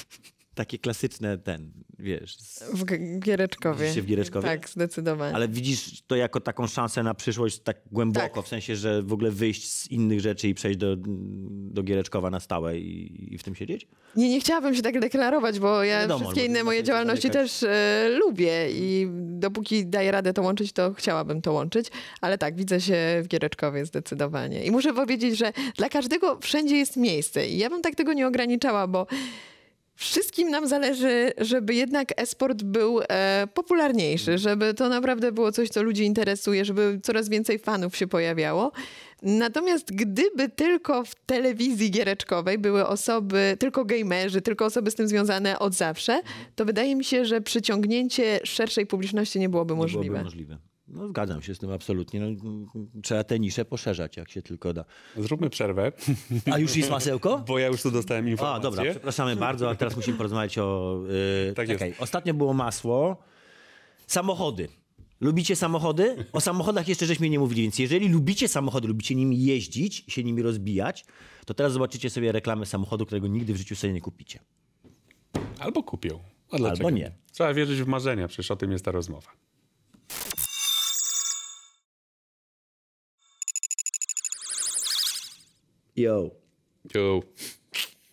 [0.55, 2.37] Takie klasyczne ten, wiesz.
[2.37, 2.85] z- W
[3.21, 3.93] Giereczkowie.
[3.95, 4.49] Się w Giereczkowie?
[4.49, 5.35] Tak, zdecydowanie.
[5.37, 8.45] Ale widzisz to jako taką szansę na przyszłość tak głęboko, Tak.
[8.45, 10.97] w sensie, że w ogóle wyjść z innych rzeczy i przejść do,
[11.71, 13.87] do Giereczkowa na stałe i, i w tym siedzieć?
[14.17, 18.09] Nie, nie chciałabym się tak deklarować, bo ja Wiadomo, wszystkie inne moje działalności też e,
[18.25, 21.87] lubię i dopóki daję radę to łączyć, to chciałabym to łączyć.
[22.21, 24.65] Ale tak, widzę się w Giereczkowie zdecydowanie.
[24.65, 28.27] I muszę powiedzieć, że dla każdego wszędzie jest miejsce i ja bym tak tego nie
[28.27, 29.07] ograniczała, bo
[29.97, 35.83] Wszystkim nam zależy, żeby jednak esport był e, popularniejszy, żeby to naprawdę było coś, co
[35.83, 38.73] ludzi interesuje, żeby coraz więcej fanów się pojawiało.
[39.23, 45.59] Natomiast gdyby tylko w telewizji giereczkowej były osoby, tylko gamerzy, tylko osoby z tym związane
[45.59, 46.21] od zawsze,
[46.55, 50.05] to wydaje mi się, że przyciągnięcie szerszej publiczności nie byłoby Nie możliwe.
[50.05, 50.59] byłoby możliwe.
[50.89, 52.21] No, zgadzam się z tym absolutnie.
[52.21, 52.27] No,
[53.03, 54.85] trzeba te nisze poszerzać, jak się tylko da.
[55.17, 55.93] Zróbmy przerwę,
[56.53, 57.39] A już jest masełko?
[57.49, 58.63] bo ja już tu dostałem A, informację.
[58.63, 61.01] dobra, przepraszamy bardzo, a teraz musimy porozmawiać o...
[61.47, 61.85] Yy, Tak jest.
[61.99, 63.17] ostatnio było masło.
[64.07, 64.69] Samochody.
[65.21, 66.27] Lubicie samochody?
[66.33, 70.43] O samochodach jeszcze żeśmy nie mówili, więc jeżeli lubicie samochody, lubicie nimi jeździć się nimi
[70.43, 71.05] rozbijać,
[71.47, 74.39] to teraz zobaczycie sobie reklamę samochodu, którego nigdy w życiu sobie nie kupicie.
[75.59, 76.19] Albo kupią.
[76.51, 76.69] A?
[76.69, 77.13] Albo nie.
[77.33, 79.31] Trzeba wierzyć w marzenia, przecież o tym jest ta rozmowa.
[85.97, 86.31] Yo.
[86.95, 87.23] Jo.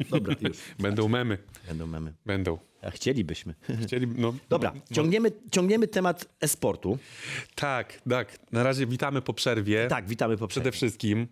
[0.10, 0.58] Dobra, już.
[0.80, 1.38] Będą memy.
[1.68, 2.14] Będą memy.
[2.26, 2.58] Będą.
[2.82, 3.54] A chcielibyśmy.
[3.84, 6.98] Chcieli, no, Dobra, no, ciągniemy, ciągniemy temat e-sportu.
[7.56, 8.40] Tak, tak.
[8.52, 9.88] Na razie witamy po przerwie.
[9.88, 10.78] Tak, witamy po Przede przerwie.
[10.78, 11.28] wszystkim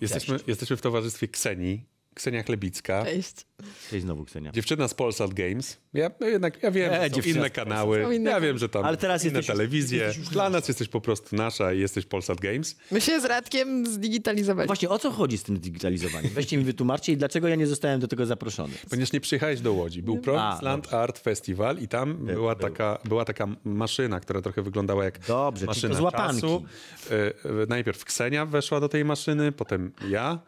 [0.00, 1.84] jesteśmy, jesteśmy w towarzystwie Ksenii.
[2.14, 3.04] Ksenia Chlebicka.
[3.04, 3.46] Cześć.
[3.90, 4.52] Cześć znowu, Ksenia.
[4.52, 5.76] Dziewczyna z Polsat Games.
[5.94, 8.02] Ja no jednak ja wiem, E, że są inne kanały.
[8.04, 9.98] Są inne ja wiem, że tam Ale teraz inne jesteś telewizje.
[9.98, 12.76] jesteś Dla nas jesteś po prostu nasza i jesteś Polsat Games.
[12.90, 14.66] My się z Radkiem zdigitalizowaliśmy.
[14.66, 16.30] Właśnie o co chodzi z tym digitalizowaniem?
[16.30, 18.74] Weźcie mi wytłumaczcie i dlaczego ja nie zostałem do tego zaproszony.
[18.90, 20.02] Ponieważ nie przyjechałeś do Łodzi.
[20.02, 24.62] Był Promise A, Land Art Festival i tam była, taka, była taka maszyna, która trochę
[24.62, 26.40] wyglądała jak Dobrze, czyli maszyna to z łapanki.
[26.40, 26.64] czasu.
[27.10, 27.14] E,
[27.62, 30.38] e, Najpierw Ksenia weszła do tej maszyny, potem ja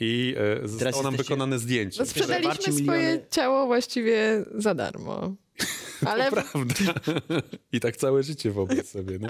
[0.00, 2.00] i e, zostało nam jesteście- wykonane zdjęcie.
[2.00, 3.20] No, sprzedaliśmy swoje miliony.
[3.30, 5.34] ciało właściwie za darmo.
[6.06, 6.74] Ale Prawda.
[7.72, 9.18] I tak całe życie wobec sobie.
[9.18, 9.28] No.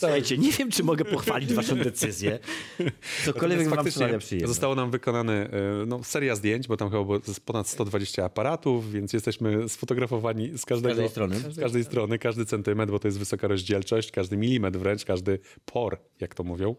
[0.00, 2.38] Słuchajcie, nie wiem, czy mogę pochwalić waszą decyzję.
[3.24, 4.46] Cokolwiek wam przyjemność.
[4.46, 5.50] Zostało nam wykonane
[5.86, 10.64] no, seria zdjęć, bo tam chyba było z ponad 120 aparatów, więc jesteśmy sfotografowani z
[10.66, 11.36] każdego, każdej strony.
[11.36, 15.98] Z każdej strony, każdy centymetr, bo to jest wysoka rozdzielczość, każdy milimetr wręcz, każdy por,
[16.20, 16.76] jak to mówią.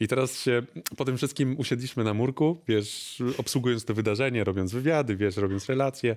[0.00, 0.62] I teraz się
[0.96, 6.16] po tym wszystkim usiedliśmy na murku, wiesz, obsługując to wydarzenie, robiąc wywiady, wiesz, robiąc relacje.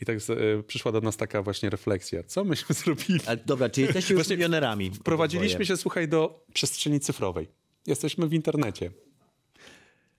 [0.00, 2.22] I tak e, przyszła do nas taka właśnie refleksja.
[2.22, 3.20] Co myśmy zrobili?
[3.26, 4.90] Ale dobra, czy jesteście już milionerami?
[4.90, 7.48] Wprowadziliśmy się, słuchaj, do przestrzeni cyfrowej.
[7.86, 8.90] Jesteśmy w internecie.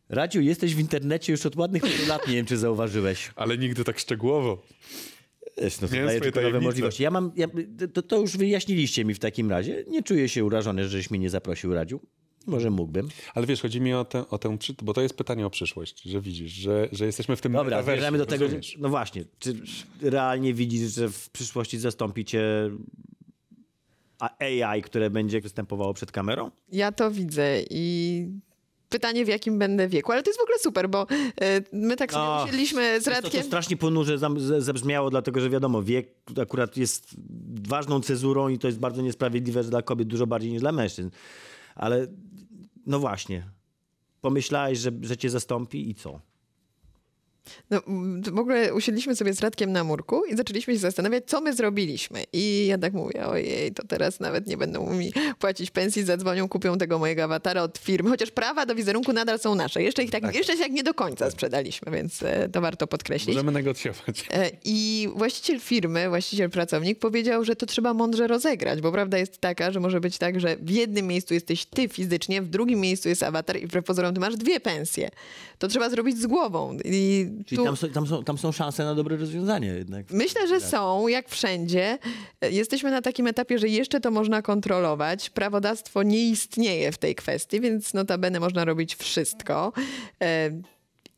[0.10, 3.32] Radziu, jesteś w internecie już od ładnych paru lat, nie wiem, czy zauważyłeś.
[3.36, 4.64] Ale nigdy tak szczegółowo.
[5.62, 7.04] Wiesz, No, to Miałem daje tylko nowe możliwości.
[7.04, 7.48] Ja mam, ja,
[7.94, 9.84] to, to już wyjaśniliście mi w takim razie.
[9.88, 12.00] Nie czuję się urażony, żeś mnie nie zaprosił, Radziu.
[12.48, 13.08] Może mógłbym.
[13.36, 16.22] Ale wiesz, chodzi mi o tę, o tę bo to jest pytanie o przyszłość, że
[16.22, 18.76] widzisz, że, że jesteśmy w tym Dobra, zmierzamy do tego, że, rozumiesz?
[18.80, 19.56] no właśnie, czy
[20.02, 22.42] realnie widzisz, że w przyszłości zastąpicie
[24.20, 26.52] AI, które będzie występowało przed kamerą?
[26.72, 28.26] ja to widzę i
[28.90, 30.12] pytanie w jakim będę wieku.
[30.12, 31.08] Ale to jest w ogóle super, bo
[31.42, 33.44] e, my tak sobie No, usiedliśmy z To, to Radkiem.
[33.44, 34.18] strasznie ponurze
[34.60, 36.08] zabrzmiało, dlatego że wiadomo, wiek
[36.42, 37.16] akurat jest
[37.68, 41.10] ważną cezurą i to jest bardzo niesprawiedliwe że dla kobiet dużo bardziej niż dla mężczyzn.
[41.76, 42.08] Ale
[42.86, 43.50] no właśnie,
[44.22, 46.22] pomyślałeś, że, że cię zastąpi i co?
[47.70, 51.42] No, m, w ogóle usiedliśmy sobie z Radkiem na murku i zaczęliśmy się zastanawiać, co
[51.42, 52.24] my zrobiliśmy.
[52.34, 56.78] I ja tak mówię, ojej, to teraz nawet nie będą mi płacić pensji, zadzwonią, kupią
[56.78, 59.84] tego mojego awatara od firmy, chociaż prawa do wizerunku nadal są nasze.
[59.84, 63.36] Jeszcze ich tak, jeszcze się jak nie do końca sprzedaliśmy, więc e, to warto podkreślić.
[63.36, 64.26] Możemy negocjować.
[64.32, 69.38] E, I właściciel firmy, właściciel pracownik powiedział, że to trzeba mądrze rozegrać, bo prawda jest
[69.38, 73.10] taka, że może być tak, że w jednym miejscu jesteś ty fizycznie, w drugim miejscu
[73.10, 75.10] jest awatar i wbrew pozorom ty masz dwie pensje.
[75.58, 76.78] To trzeba zrobić z głową.
[76.86, 77.66] I Czyli tu...
[77.66, 80.12] tam, są, tam, są, tam są szanse na dobre rozwiązanie jednak.
[80.12, 81.98] Myślę, że są, jak wszędzie.
[82.42, 85.30] Jesteśmy na takim etapie, że jeszcze to można kontrolować.
[85.30, 89.74] Prawodawstwo nie istnieje w tej kwestii, więc notabene można robić wszystko.
[90.22, 90.52] E,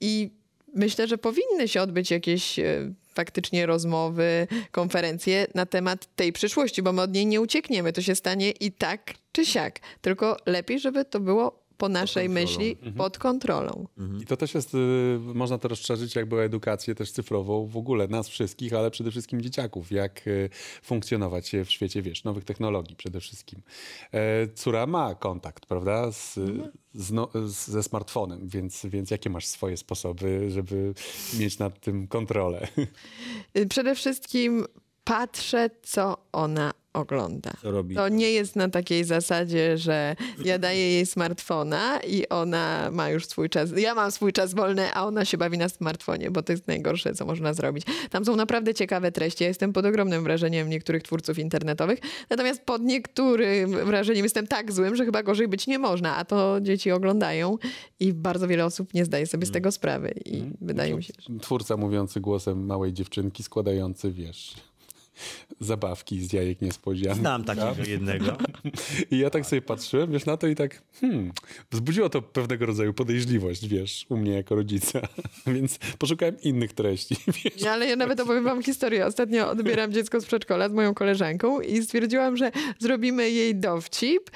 [0.01, 0.29] I
[0.75, 6.93] myślę, że powinny się odbyć jakieś e, faktycznie rozmowy, konferencje na temat tej przyszłości, bo
[6.93, 7.93] my od niej nie uciekniemy.
[7.93, 9.79] To się stanie i tak czy siak.
[10.01, 12.47] Tylko lepiej, żeby to było po naszej kontrolą.
[12.47, 13.87] myśli pod kontrolą.
[14.21, 14.77] I to też jest, y,
[15.19, 19.41] można to rozszerzyć jakby o edukację też cyfrową w ogóle nas wszystkich, ale przede wszystkim
[19.41, 20.49] dzieciaków, jak y,
[20.83, 23.61] funkcjonować w świecie, wiesz, nowych technologii przede wszystkim.
[24.11, 26.39] E, Córa ma kontakt, prawda, z,
[26.93, 30.93] z, no, z, ze smartfonem, więc, więc jakie masz swoje sposoby, żeby
[31.39, 32.67] mieć nad tym kontrolę?
[33.57, 34.65] Y, Przede wszystkim
[35.03, 37.51] patrzę, co ona ogląda.
[37.61, 37.95] Co robi?
[37.95, 43.25] To nie jest na takiej zasadzie, że ja daję jej smartfona i ona ma już
[43.25, 43.69] swój czas.
[43.77, 47.13] Ja mam swój czas wolny, a ona się bawi na smartfonie, bo to jest najgorsze,
[47.13, 47.85] co można zrobić.
[48.09, 49.43] Tam są naprawdę ciekawe treści.
[49.43, 54.95] Ja jestem pod ogromnym wrażeniem niektórych twórców internetowych, natomiast pod niektórym wrażeniem jestem tak złym,
[54.95, 57.57] że chyba gorzej być nie można, a to dzieci oglądają
[57.99, 61.39] i bardzo wiele osób nie zdaje sobie z tego sprawy i wydaje mi się, że...
[61.39, 64.55] Twórca mówiący głosem małej dziewczynki, składający, wiesz,
[65.59, 67.17] zabawki z jajek niespodzianek.
[67.19, 68.37] Znam takiego jednego.
[69.11, 71.31] I ja tak sobie patrzyłem, wiesz, na to i tak, hmm,
[71.71, 75.01] wzbudziło to pewnego rodzaju podejrzliwość, wiesz, u mnie jako rodzica.
[75.47, 77.63] Więc poszukałem innych treści, wiesz.
[77.63, 79.05] Ale ja nawet opowiem wam historię.
[79.05, 84.29] Ostatnio odbieram dziecko z przedszkola z moją koleżanką i stwierdziłam, że zrobimy jej dowcip.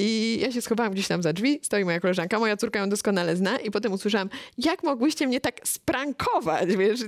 [0.00, 3.36] I ja się schowałam gdzieś tam za drzwi, stoi moja koleżanka, moja córka ją doskonale
[3.36, 7.00] zna i potem usłyszałam, jak mogłyście mnie tak sprankować, wiesz?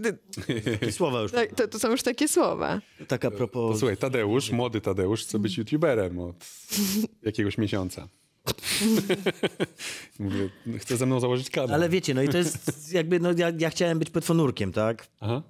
[0.88, 1.32] I słowa już.
[1.32, 2.80] Tak, To, to są już takie słowa.
[3.08, 3.78] Tak a propos...
[3.78, 6.36] Słuchaj, Tadeusz, młody Tadeusz, chce być youtuberem od
[7.22, 8.08] jakiegoś miesiąca.
[10.18, 10.48] Mówię,
[10.78, 11.74] chce ze mną założyć kanał.
[11.74, 15.06] Ale wiecie, no i to jest jakby, no ja, ja chciałem być petfonurkiem, tak?
[15.20, 15.42] Aha.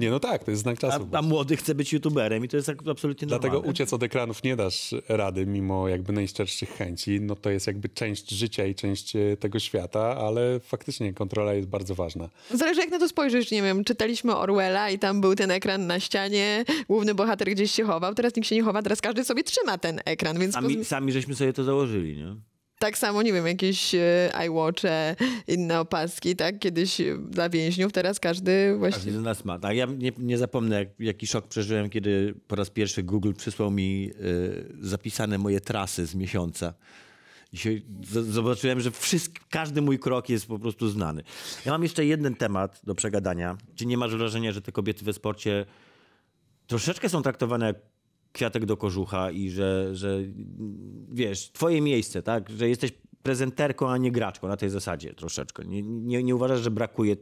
[0.00, 1.08] Nie, no tak, to jest znak A, czasu.
[1.12, 3.70] a młody chce być youtuberem i to jest tak absolutnie Dlatego normalne.
[3.72, 7.20] uciec od ekranów nie dasz rady, mimo jakby najszczerszych chęci.
[7.20, 11.68] No to jest jakby część życia i część e, tego świata, ale faktycznie kontrola jest
[11.68, 12.28] bardzo ważna.
[12.50, 16.00] Zależy jak na to spojrzysz, nie wiem, czytaliśmy Orwella i tam był ten ekran na
[16.00, 19.78] ścianie, główny bohater gdzieś się chował, teraz nikt się nie chowa, teraz każdy sobie trzyma
[19.78, 22.36] ten ekran, więc Sami, sami żeśmy sobie to założyli, nie?
[22.78, 25.16] Tak samo, nie wiem, jakieś e, iWatche,
[25.48, 26.58] inne opaski, tak?
[26.58, 29.12] Kiedyś e, dla więźniów, teraz każdy Każdy właściwie...
[29.12, 29.58] z nas ma.
[29.58, 33.70] Tak, ja nie, nie zapomnę, jak, jaki szok przeżyłem, kiedy po raz pierwszy Google przysłał
[33.70, 36.74] mi y, zapisane moje trasy z miesiąca.
[37.52, 37.82] Dzisiaj
[38.22, 41.22] zobaczyłem, że wszystk, każdy mój krok jest po prostu znany.
[41.66, 43.56] Ja mam jeszcze jeden temat do przegadania.
[43.74, 45.66] Czy nie masz wrażenia, że te kobiety we sporcie
[46.66, 47.76] troszeczkę są traktowane jak
[48.36, 50.18] kwiatek do kożucha i że, że
[51.12, 52.50] wiesz, twoje miejsce, tak?
[52.50, 55.64] Że jesteś prezenterką, a nie graczką na tej zasadzie troszeczkę.
[55.64, 57.16] Nie, nie, nie uważasz, że brakuje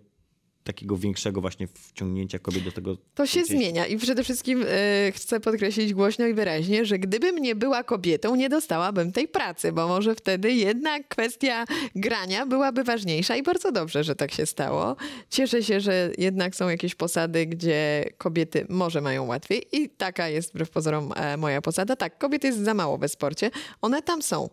[0.64, 2.96] takiego większego właśnie wciągnięcia kobiet do tego?
[3.14, 7.38] To się Gdzieś- zmienia i przede wszystkim e, chcę podkreślić głośno i wyraźnie, że gdybym
[7.38, 13.36] nie była kobietą, nie dostałabym tej pracy, bo może wtedy jednak kwestia grania byłaby ważniejsza
[13.36, 14.96] i bardzo dobrze, że tak się stało.
[15.30, 20.50] Cieszę się, że jednak są jakieś posady, gdzie kobiety może mają łatwiej i taka jest
[20.50, 21.96] wbrew pozorom e, moja posada.
[21.96, 23.50] Tak, kobiet jest za mało we sporcie,
[23.82, 24.48] one tam są.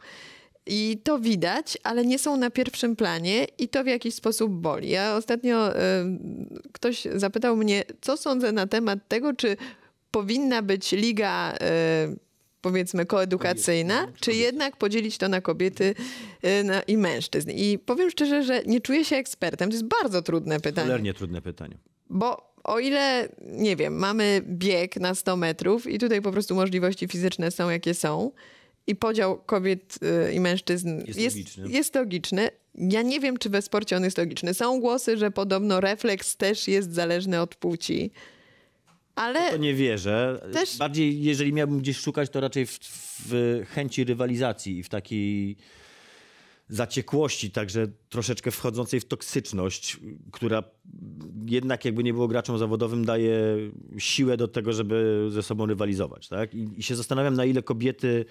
[0.65, 4.89] I to widać, ale nie są na pierwszym planie i to w jakiś sposób boli.
[4.89, 5.79] Ja ostatnio y,
[6.73, 9.57] ktoś zapytał mnie, co sądzę na temat tego, czy
[10.11, 11.57] powinna być liga y,
[12.61, 15.95] powiedzmy koedukacyjna, czy jednak podzielić to na kobiety
[16.45, 17.51] y, na, i mężczyzn.
[17.51, 19.69] I powiem szczerze, że nie czuję się ekspertem.
[19.69, 20.87] To jest bardzo trudne pytanie.
[20.87, 21.77] Cholernie trudne pytanie.
[22.09, 27.07] Bo o ile, nie wiem, mamy bieg na 100 metrów i tutaj po prostu możliwości
[27.07, 28.31] fizyczne są jakie są
[28.87, 31.69] i podział kobiet y, i mężczyzn Jest jest, logiczny.
[31.69, 32.49] jest logiczny.
[32.75, 34.53] Ja nie wiem, czy we sporcie on jest logiczny.
[34.53, 38.11] Są głosy, że podobno refleks też jest zależny od płci.
[39.15, 40.41] Ale To nie wierzę.
[40.53, 42.79] Też- Bardziej, jeżeli miałbym gdzieś szukać, to raczej w,
[43.29, 45.57] w chęci rywalizacji i w takiej
[46.69, 49.97] zaciekłości, także troszeczkę wchodzącej w toksyczność,
[50.31, 50.63] która
[51.45, 53.37] jednak jakby nie było graczem zawodowym, daje
[53.97, 56.27] siłę do tego, żeby ze sobą rywalizować.
[56.27, 56.53] Tak?
[56.53, 58.25] I, I się zastanawiam, na ile kobiety,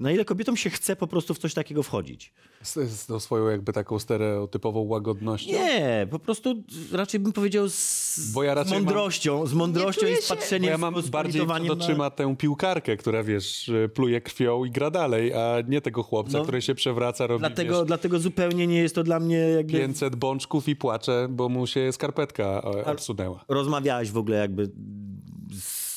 [0.00, 2.32] na ile kobietom się chce po prostu w coś takiego wchodzić.
[2.62, 5.52] Z, z tą swoją jakby taką stereotypową łagodnością.
[5.52, 10.06] Nie, po prostu raczej bym powiedział z, Bo ja z raczej mam- mądrością, z mądrością
[10.06, 13.70] i z Bo patrzeniem ja mam z bardziej politowaniem przed oczyma tę piłkarkę, która wiesz,
[13.94, 17.78] pluje krwią i gra dalej, a nie tego chłopca, No, który się przewraca, robi Dlatego,
[17.78, 19.72] wiesz, dlatego zupełnie nie jest to dla mnie jakby...
[19.72, 23.44] 500 bączków i płacze, bo mu się skarpetka e, odsunęła.
[23.48, 24.70] Rozmawiałaś w ogóle jakby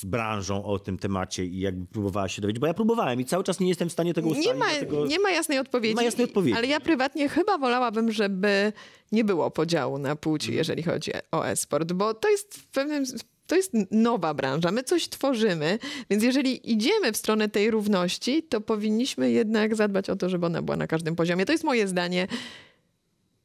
[0.03, 3.43] z branżą o tym temacie i jakby próbowałaś się dowiedzieć, bo ja próbowałem i cały
[3.43, 4.47] czas nie jestem w stanie tego ustalić.
[4.47, 4.65] nie ma,
[5.07, 5.89] nie ma jasnej odpowiedzi.
[5.89, 6.57] Nie ma jasnej odpowiedzi.
[6.57, 8.73] Ale ja prywatnie chyba wolałabym, żeby
[9.11, 13.05] nie było podziału na płci, jeżeli chodzi o e-sport, bo to jest w pewnym
[13.47, 18.61] to jest nowa branża, my coś tworzymy, więc jeżeli idziemy w stronę tej równości, to
[18.61, 21.45] powinniśmy jednak zadbać o to, żeby ona była na każdym poziomie.
[21.45, 22.27] To jest moje zdanie.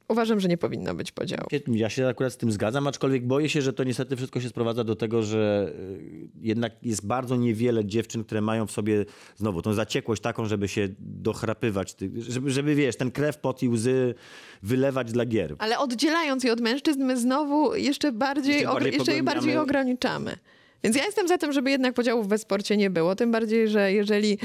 [0.09, 1.49] Uważam, że nie powinno być podziału.
[1.67, 4.85] Ja się akurat z tym zgadzam, aczkolwiek boję się, że to niestety wszystko się sprowadza
[4.85, 9.05] do tego, że y, jednak jest bardzo niewiele dziewczyn, które mają w sobie
[9.37, 14.15] znowu tą zaciekłość taką, żeby się dochrapywać, żeby, żeby wiesz, ten krew, pot i łzy
[14.63, 15.55] wylewać dla gier.
[15.59, 20.37] Ale oddzielając je od mężczyzn, my znowu jeszcze bardziej, Jeszcze bardziej jeszcze je bardziej ograniczamy.
[20.85, 23.17] Więc ja jestem za tym, żeby jednak podziałów we sporcie nie było.
[23.17, 24.39] Tym bardziej, że jeżeli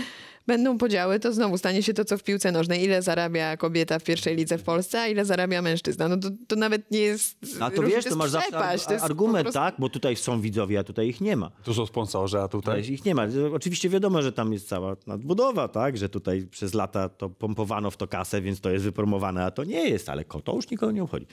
[0.48, 2.84] będą podziały, to znowu stanie się to, co w piłce nożnej.
[2.84, 6.08] Ile zarabia kobieta w pierwszej lidze w Polsce, a ile zarabia mężczyzna.
[6.08, 9.60] No to, to nawet nie jest A to wiesz, to masz zawsze ar- argument, prostu-
[9.60, 9.76] tak?
[9.80, 11.52] Bo tutaj są widzowie, a tutaj ich nie ma.
[11.66, 12.82] Dużo sponsorzy, a tutaj...
[12.82, 13.28] Tutaj ich nie ma.
[13.54, 15.98] Oczywiście wiadomo, że tam jest cała nadbudowa, tak?
[15.98, 19.64] Że tutaj przez lata to pompowano w to kasę, więc to jest wypromowane, a to
[19.64, 21.26] nie jest, ale to już nikogo nie obchodzi.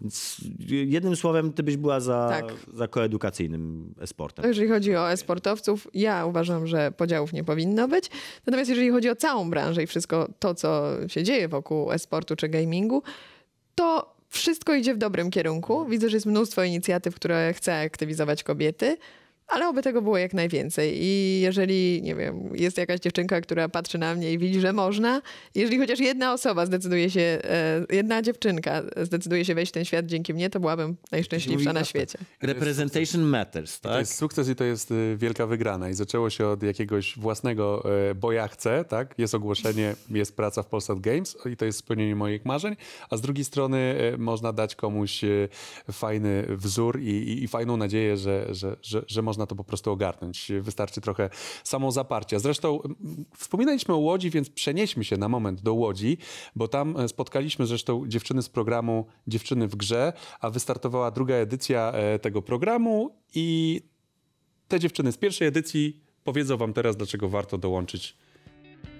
[0.00, 0.36] Więc
[0.68, 2.54] jednym słowem, ty byś była za, Tak.
[2.74, 4.44] za koedukacyjnym e-sportem.
[4.44, 8.10] Jeżeli chodzi o e-sportowców, ja uważam, że podziałów nie powinno być.
[8.46, 12.48] Natomiast jeżeli chodzi o całą branżę i wszystko to, co się dzieje wokół e-sportu czy
[12.48, 13.02] gamingu,
[13.74, 15.84] to wszystko idzie w dobrym kierunku.
[15.84, 18.96] Widzę, że jest mnóstwo inicjatyw, które chce aktywizować kobiety.
[19.50, 21.02] Ale oby tego było jak najwięcej.
[21.02, 25.22] I jeżeli, nie wiem, jest jakaś dziewczynka, która patrzy na mnie i widzi, że można,
[25.54, 30.06] jeżeli chociaż jedna osoba zdecyduje się, e, jedna dziewczynka zdecyduje się wejść w ten świat
[30.06, 32.18] dzięki mnie, to byłabym najszczęśliwsza na świecie.
[32.42, 33.98] Representation matters, To tak?
[33.98, 35.90] jest sukces i to jest y, wielka wygrana.
[35.90, 39.14] I zaczęło się od jakiegoś własnego y, bo ja chcę, tak?
[39.18, 42.76] Jest ogłoszenie, jest praca w Polsat Games i to jest spełnienie moich marzeń,
[43.10, 45.20] a z drugiej strony y, można dać komuś
[45.92, 49.92] fajny wzór i, i, i fajną nadzieję, że, że, że, że można to po prostu
[49.92, 50.52] ogarnąć.
[50.60, 51.30] Wystarczy trochę
[51.64, 52.38] samozaparcia.
[52.38, 52.80] Zresztą
[53.36, 56.18] wspominaliśmy o Łodzi, więc przenieśmy się na moment do Łodzi,
[56.56, 61.92] bo tam e, spotkaliśmy zresztą dziewczyny z programu Dziewczyny w grze, a wystartowała druga edycja
[61.92, 63.80] e, tego programu i
[64.68, 68.16] te dziewczyny z pierwszej edycji powiedzą wam teraz, dlaczego warto dołączyć.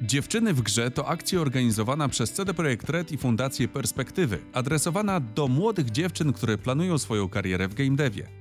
[0.03, 5.49] Dziewczyny w grze to akcja organizowana przez CD Projekt Red i Fundację Perspektywy, adresowana do
[5.49, 8.40] młodych dziewczyn, które planują swoją karierę w game devie.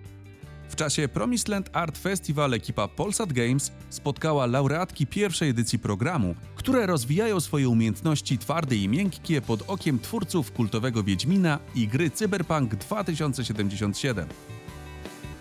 [0.79, 7.69] Czasie Promised Art Festival ekipa Polsat Games spotkała laureatki pierwszej edycji programu, które rozwijają swoje
[7.69, 14.27] umiejętności twarde i miękkie pod okiem twórców kultowego Wiedźmina i gry Cyberpunk 2077.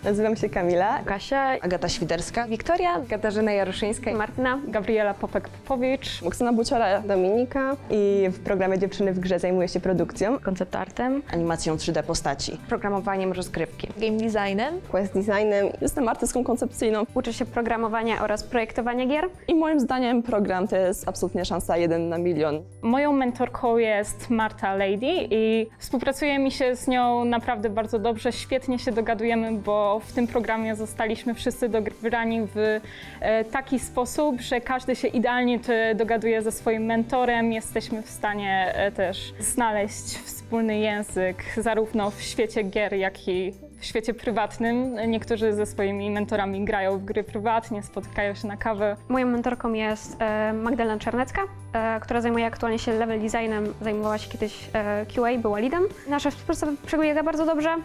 [0.03, 0.99] Nazywam się Kamila.
[1.05, 2.47] Kasia, Agata Świderska.
[2.47, 7.01] Wiktoria, Katarzyna Jaroszyńska, Martyna, Gabriela Popek-Popowicz, Oksyna Buciora.
[7.01, 7.75] Dominika.
[7.89, 12.57] I w programie Dziewczyny w grze zajmuję się produkcją, koncept artem, animacją 3D postaci.
[12.69, 14.81] programowaniem rozgrywki, game designem.
[14.91, 15.67] Quest designem.
[15.81, 19.25] Jestem artystką koncepcyjną Uczę się programowania oraz projektowania gier.
[19.47, 22.63] i moim zdaniem program to jest absolutnie szansa jeden na milion.
[22.81, 28.31] Moją mentorką jest Marta Lady i współpracuje mi się z nią naprawdę bardzo dobrze.
[28.31, 32.81] Świetnie się dogadujemy, bo w tym programie zostaliśmy wszyscy dograni w
[33.19, 35.59] e, taki sposób, że każdy się idealnie
[35.95, 37.53] dogaduje ze swoim mentorem.
[37.53, 43.85] Jesteśmy w stanie e, też znaleźć wspólny język zarówno w świecie gier, jak i w
[43.85, 44.95] świecie prywatnym.
[45.07, 48.95] Niektórzy ze swoimi mentorami grają w gry prywatnie, spotykają się na kawę.
[49.09, 51.41] Moją mentorką jest e, Magdalena Czarnecka,
[51.73, 55.83] e, która zajmuje aktualnie się level designem, zajmowała się kiedyś e, QA, była leadem.
[56.07, 57.75] Nasza współpraca przebiega bardzo dobrze,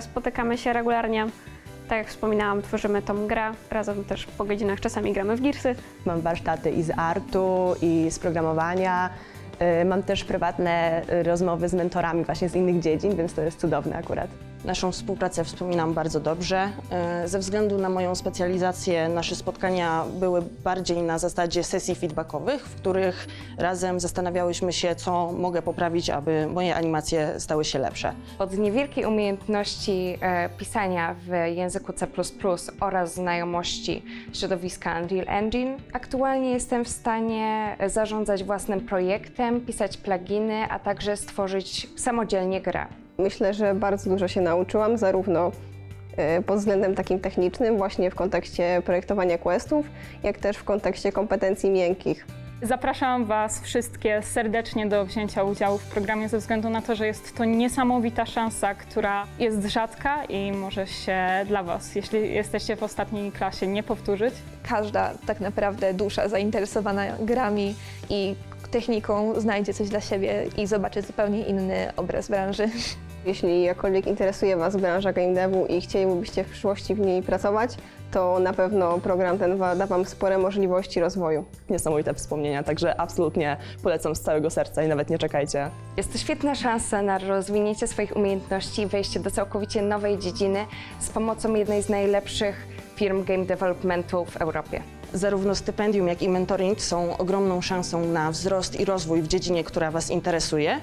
[0.00, 1.26] spotykamy się regularnie.
[1.88, 5.74] Tak jak wspominałam, tworzymy tą grę, razem też po godzinach czasami gramy w girsy.
[6.06, 9.10] Mam warsztaty i z artu, i z programowania.
[9.84, 14.28] Mam też prywatne rozmowy z mentorami właśnie z innych dziedzin, więc to jest cudowne akurat.
[14.64, 16.68] Naszą współpracę wspominam bardzo dobrze.
[16.90, 22.76] E, Ze względu na moją specjalizację nasze spotkania były bardziej na zasadzie sesji feedbackowych, w
[22.76, 23.26] których
[23.58, 28.12] razem zastanawiałyśmy się, co mogę poprawić, aby moje animacje stały się lepsze.
[28.38, 32.06] Od niewielkiej umiejętności e, pisania w języku C
[32.80, 40.78] oraz znajomości środowiska Unreal Engine, aktualnie jestem w stanie zarządzać własnym projektem, pisać pluginy, a
[40.78, 42.86] także stworzyć samodzielnie grę.
[43.18, 45.52] Myślę, że bardzo dużo się nauczyłam, zarówno
[46.16, 49.86] e, pod względem takim technicznym, właśnie w kontekście projektowania questów,
[50.22, 52.26] jak też w kontekście kompetencji miękkich.
[52.64, 57.36] Zapraszam Was wszystkie serdecznie do wzięcia udziału w programie ze względu na to, że jest
[57.36, 63.32] to niesamowita szansa, która jest rzadka i może się dla Was, jeśli jesteście w ostatniej
[63.32, 64.34] klasie, nie powtórzyć.
[64.68, 67.74] każda tak naprawdę dusza zainteresowana grami
[68.10, 68.34] i
[68.72, 72.68] techniką znajdzie coś dla siebie i zobaczy zupełnie inny obraz branży.
[73.26, 77.76] Jeśli jakkolwiek interesuje Was branża game devu i chcielibyście w przyszłości w niej pracować,
[78.12, 81.44] to na pewno program ten da Wam spore możliwości rozwoju.
[81.70, 85.70] Niesamowite wspomnienia, także absolutnie polecam z całego serca i nawet nie czekajcie.
[85.96, 90.66] Jest to świetna szansa na rozwinięcie swoich umiejętności i wejście do całkowicie nowej dziedziny
[91.00, 94.82] z pomocą jednej z najlepszych firm game developmentu w Europie.
[95.14, 99.90] Zarówno stypendium, jak i mentoring są ogromną szansą na wzrost i rozwój w dziedzinie, która
[99.90, 100.80] Was interesuje,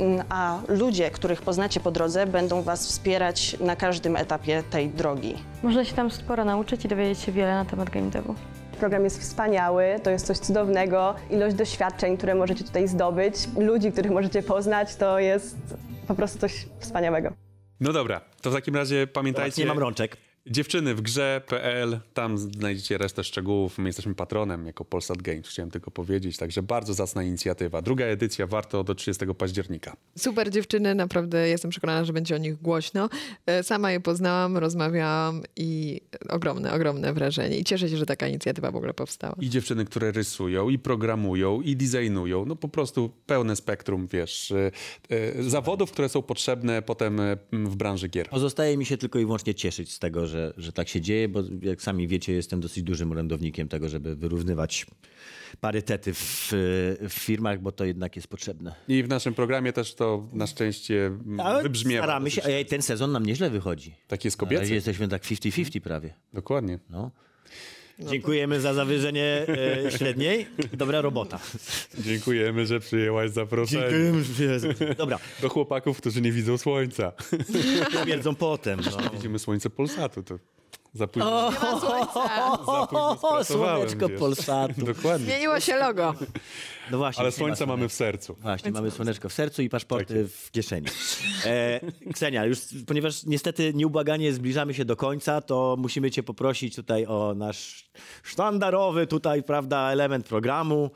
[0.00, 5.34] Mm, a ludzie, których poznacie po drodze, będą Was wspierać na każdym etapie tej drogi.
[5.62, 8.34] Można się tam sporo nauczyć i dowiedzieć się wiele na temat game devu.
[8.78, 11.14] Program jest wspaniały, to jest coś cudownego.
[11.30, 15.56] Ilość doświadczeń, które możecie tutaj zdobyć, ludzi, których możecie poznać, to jest
[16.08, 17.32] po prostu coś wspaniałego.
[17.80, 19.62] No dobra, to w takim razie pamiętajcie...
[19.62, 20.16] nie mam rączek.
[20.46, 23.78] Dziewczyny w grze.pl, tam znajdziecie resztę szczegółów.
[23.78, 26.36] My jesteśmy patronem jako Polsat Games, chciałem tylko powiedzieć.
[26.36, 27.82] Także bardzo zacna inicjatywa.
[27.82, 29.96] Druga edycja warto do 30 października.
[30.18, 33.08] Super dziewczyny, naprawdę jestem przekonana, że będzie o nich głośno.
[33.46, 37.58] E, Sama je poznałam, rozmawiałam i ogromne, ogromne wrażenie.
[37.58, 39.36] I cieszę się, że taka inicjatywa w ogóle powstała.
[39.40, 42.44] I dziewczyny, które rysują, i programują, i designują.
[42.44, 44.72] No po prostu pełne spektrum, wiesz, y,
[45.12, 47.20] y, zawodów, które są potrzebne potem
[47.52, 48.28] w branży gier.
[48.28, 51.42] Pozostaje mi się tylko i wyłącznie cieszyć z tego, że, że tak się dzieje, bo
[51.62, 54.86] jak sami wiecie, jestem dosyć dużym orędownikiem tego, żeby wyrównywać
[55.60, 56.48] parytety w,
[57.08, 58.74] w firmach, bo to jednak jest potrzebne.
[58.88, 62.02] I w naszym programie też to na szczęście Ale wybrzmiewa.
[62.02, 63.94] staramy się, a ten sezon nam nieźle wychodzi.
[64.08, 64.74] Tak jest kobiecy.
[64.74, 66.14] jesteśmy tak 50-50 prawie.
[66.32, 66.78] Dokładnie.
[66.90, 67.10] No.
[67.98, 69.46] Dziękujemy za zawyżenie
[69.86, 70.46] e, średniej.
[70.72, 71.38] Dobra robota.
[71.98, 74.12] Dziękujemy, że przyjęłaś zaproszenie.
[74.98, 77.12] Dobra, Do chłopaków, którzy nie widzą słońca.
[78.02, 78.80] twierdzą potem.
[78.90, 79.10] No.
[79.12, 80.38] Widzimy słońce Polsatu, to
[80.92, 82.12] za późno, Nie ma słońca.
[82.66, 84.18] za późno spracowałem, Słoneczko wiesz.
[84.20, 84.84] Polsatu.
[84.94, 85.26] Dokładnie.
[85.26, 86.14] Zmieniło się logo.
[86.90, 88.34] No właśnie, Ale słońca mamy w sercu.
[88.40, 90.86] Właśnie, mamy słoneczko w sercu i paszporty Tak w kieszeni.
[91.46, 91.80] E,
[92.12, 97.34] Ksenia, już ponieważ niestety nieubłaganie zbliżamy się do końca, to musimy cię poprosić tutaj o
[97.36, 97.90] nasz
[98.22, 100.90] sztandarowy tutaj, prawda, element programu.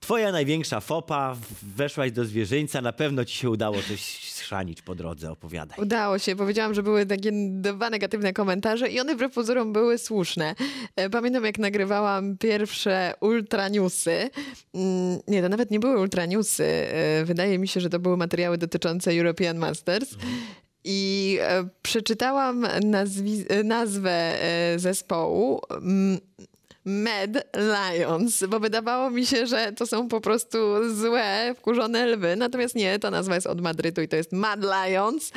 [0.00, 1.36] Twoja największa fopa,
[1.76, 4.00] weszłaś do zwierzyńca, na pewno ci się udało coś
[4.32, 5.78] schrzanić po drodze, opowiadaj.
[5.78, 6.36] Udało się.
[6.36, 10.54] Powiedziałam, że były takie dwa negatywne komentarze i one wbrew pozorom były słuszne.
[10.96, 14.30] E, Pamiętam, jak nagrywałam pierwsze ultra newsy.
[14.74, 16.64] Mm, Nie, to nawet nie były ultra newsy.
[16.64, 20.14] E, Wydaje mi się, że to były materiały dotyczące European Masters.
[20.84, 22.66] I e, przeczytałam
[23.64, 24.34] nazwę
[24.76, 25.60] zespołu.
[26.84, 30.58] Mad Lions, bo wydawało mi się, że to są po prostu
[30.94, 32.36] złe, wkurzone lwy.
[32.36, 35.32] Natomiast nie, ta nazwa jest od Madrytu i to jest Mad Lions.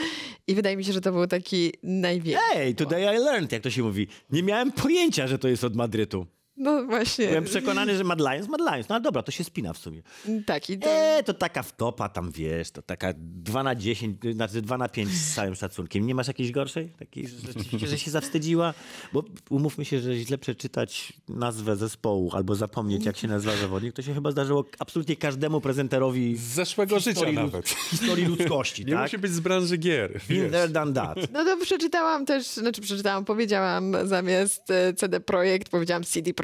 [0.47, 2.45] I wydaje mi się, że to był taki największy.
[2.53, 4.07] Hey, today I learned, jak to się mówi.
[4.29, 6.25] Nie miałem pojęcia, że to jest od Madrytu.
[6.57, 7.27] No właśnie.
[7.27, 8.89] Byłem przekonany, że Mad Lions, Mad Lions.
[8.89, 10.01] No ale dobra, to się spina w sumie.
[10.45, 10.89] Tak, i to...
[10.89, 15.09] Eee, to taka wtopa tam, wiesz, to taka 2 na 10, znaczy 2 na 5
[15.09, 16.05] z całym szacunkiem.
[16.07, 16.89] Nie masz jakiejś gorszej?
[16.99, 18.73] Takiej, że rzeczywiście, że się zawstydziła?
[19.13, 24.01] Bo umówmy się, że źle przeczytać nazwę zespołu albo zapomnieć, jak się nazywa zawodnik, to
[24.01, 27.69] się chyba zdarzyło absolutnie każdemu prezenterowi Z zeszłego życia lud- nawet.
[27.69, 29.01] historii ludzkości, Nie tak?
[29.01, 30.21] musi być z branży gier.
[30.29, 31.17] Been there, done that.
[31.31, 36.42] No to przeczytałam też, znaczy przeczytałam, powiedziałam zamiast e, CD Projekt, powiedziałam CD Projekt.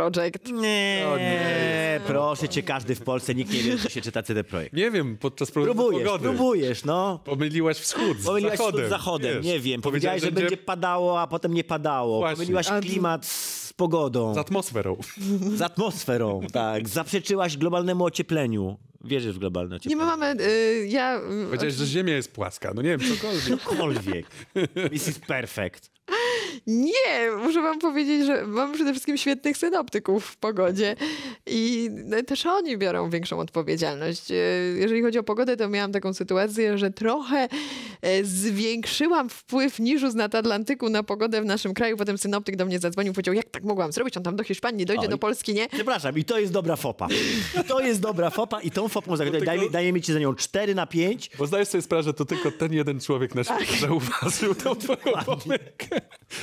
[0.54, 2.02] Nie, O nie.
[2.08, 4.74] proszę cię, każdy w Polsce, nikt nie wie, że się czyta CD Projekt.
[4.74, 6.24] Nie wiem, podczas Próbujesz, pogody.
[6.24, 7.20] próbujesz, no.
[7.26, 8.76] Pomyliłaś wschód z Pomyliłaś zachodem.
[8.82, 9.46] wschód z zachodem, wiesz.
[9.46, 9.82] nie wiem.
[9.82, 12.18] Powiedziałeś, Powiedziałaś, że będzie padało, a potem nie padało.
[12.20, 12.36] Właśnie.
[12.36, 14.98] Pomyliłaś A- klimat z pogodą, Z atmosferą.
[15.56, 16.88] z atmosferą, tak.
[16.90, 18.78] Zaprzeczyłaś globalnemu ociepleniu.
[19.04, 20.02] Wierzysz w globalne Nie, ocieplenie?
[20.04, 21.18] my mamy, y, ja...
[21.18, 22.72] y, Powiedziałeś, że Ziemia jest płaska.
[22.76, 23.64] No nie wiem, cokolwiek.
[23.64, 24.26] Cokolwiek.
[24.92, 25.92] This is perfect.
[26.68, 30.96] Nie, muszę wam powiedzieć, że mam przede wszystkim świetnych synoptyków w pogodzie
[31.48, 34.32] i no, też oni biorą większą odpowiedzialność.
[34.32, 34.36] E,
[34.80, 37.48] Jeżeli chodzi o pogodę, to miałam taką sytuację, że trochę
[38.02, 41.98] e, zwiększyłam wpływ niżu z nad Atlantyku na pogodę w naszym kraju.
[41.98, 44.18] Potem synoptyk do mnie zadzwonił, powiedział, jak tak mogłam zrobić?
[44.18, 45.10] On tam do Hiszpanii dojdzie, Oj.
[45.10, 45.68] do Polski, nie?
[45.70, 47.08] Przepraszam, i to jest dobra fopa.
[47.68, 49.40] To jest dobra fopa i tą fopą zagadaj.
[49.42, 51.30] tylko- Dajmy, dajemy ci za nią 4 na 5.
[51.38, 54.98] Bo zdajesz sobie sprawę, że to tylko ten jeden człowiek na świecie zauważył tą twoją
[55.26, 56.02] pomyłkę.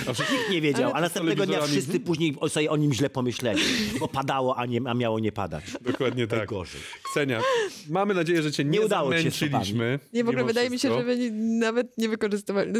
[0.08, 3.10] A przecież Nikt nie wiedział, a następnego dnia wszyscy później o- sobie o nim źle
[3.10, 3.62] pomyśleli.
[4.00, 5.64] Bo padało, a, nie, a miało nie padać.
[5.80, 6.38] Dokładnie tak.
[6.38, 6.80] Najgorzej.
[7.10, 7.40] Ksenia,
[7.90, 9.98] mamy nadzieję, że cię nie, Nie udało zamęczyliśmy.
[10.12, 11.10] Nie, w ogóle wydaje mi się, wszystko.
[11.12, 12.08] że my nawet nie,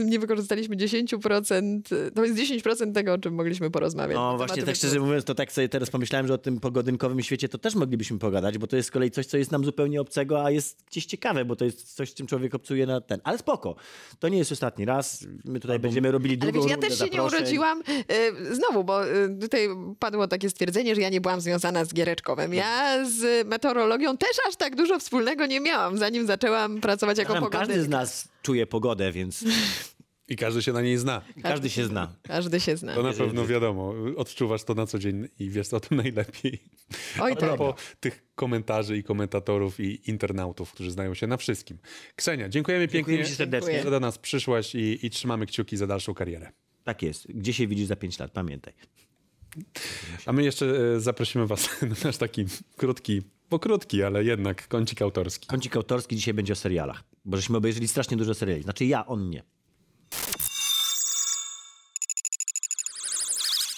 [0.05, 1.81] nie wykorzystaliśmy 10%,
[2.15, 4.15] to jest 10% tego, o czym mogliśmy porozmawiać.
[4.15, 7.49] No właśnie, tak szczerze mówiąc, to tak sobie teraz pomyślałem, że o tym pogodynkowym świecie
[7.49, 10.45] to też moglibyśmy pogadać, bo to jest z kolei coś, co jest nam zupełnie obcego,
[10.45, 13.21] a jest gdzieś ciekawe, bo to jest coś, z czym człowiek obcuje na ten.
[13.25, 13.77] Ale spoko,
[14.19, 15.27] to nie jest ostatni raz.
[15.45, 17.83] My tutaj będziemy robili Ale drugą wiecie, ja też się nie urodziłam,
[18.51, 19.69] y, znowu, bo y, tutaj
[19.99, 22.55] padło takie stwierdzenie, że ja nie byłam związana z Giereczkowem.
[22.55, 27.59] Ja z meteorologią też aż tak dużo wspólnego nie miałam, zanim zaczęłam pracować jako pogodynka.
[27.59, 29.45] Każdy z nas czuje pogodę, więc
[30.29, 31.23] I każdy się na niej zna.
[31.43, 32.17] każdy się zna.
[32.23, 32.95] Każdy się zna.
[32.95, 33.95] To na pewno wiadomo.
[34.17, 36.63] Odczuwasz to na co dzień i wiesz o tym najlepiej.
[37.21, 37.49] Oj A tak.
[37.49, 41.79] propos tych komentarzy i komentatorów i internautów, którzy znają się na wszystkim.
[42.17, 43.67] Ksenia, dziękujemy pięknie, Dziękujemy serdecznie.
[43.67, 43.83] Dziękuję.
[43.85, 46.53] że do nas przyszłaś i, i trzymamy kciuki za dalszą karierę.
[46.87, 47.27] Tak jest.
[47.33, 48.73] Gdzie się widzisz za 5 lat, pamiętaj.
[50.27, 50.67] A my jeszcze
[50.97, 52.45] e, zaprosimy was na nasz taki
[52.77, 55.47] krótki, bo krótki, ale jednak kącik autorski.
[55.47, 58.63] Kącik autorski dzisiaj będzie o serialach, bo żeśmy obejrzeli strasznie dużo seriali.
[58.63, 59.43] Znaczy ja, on nie.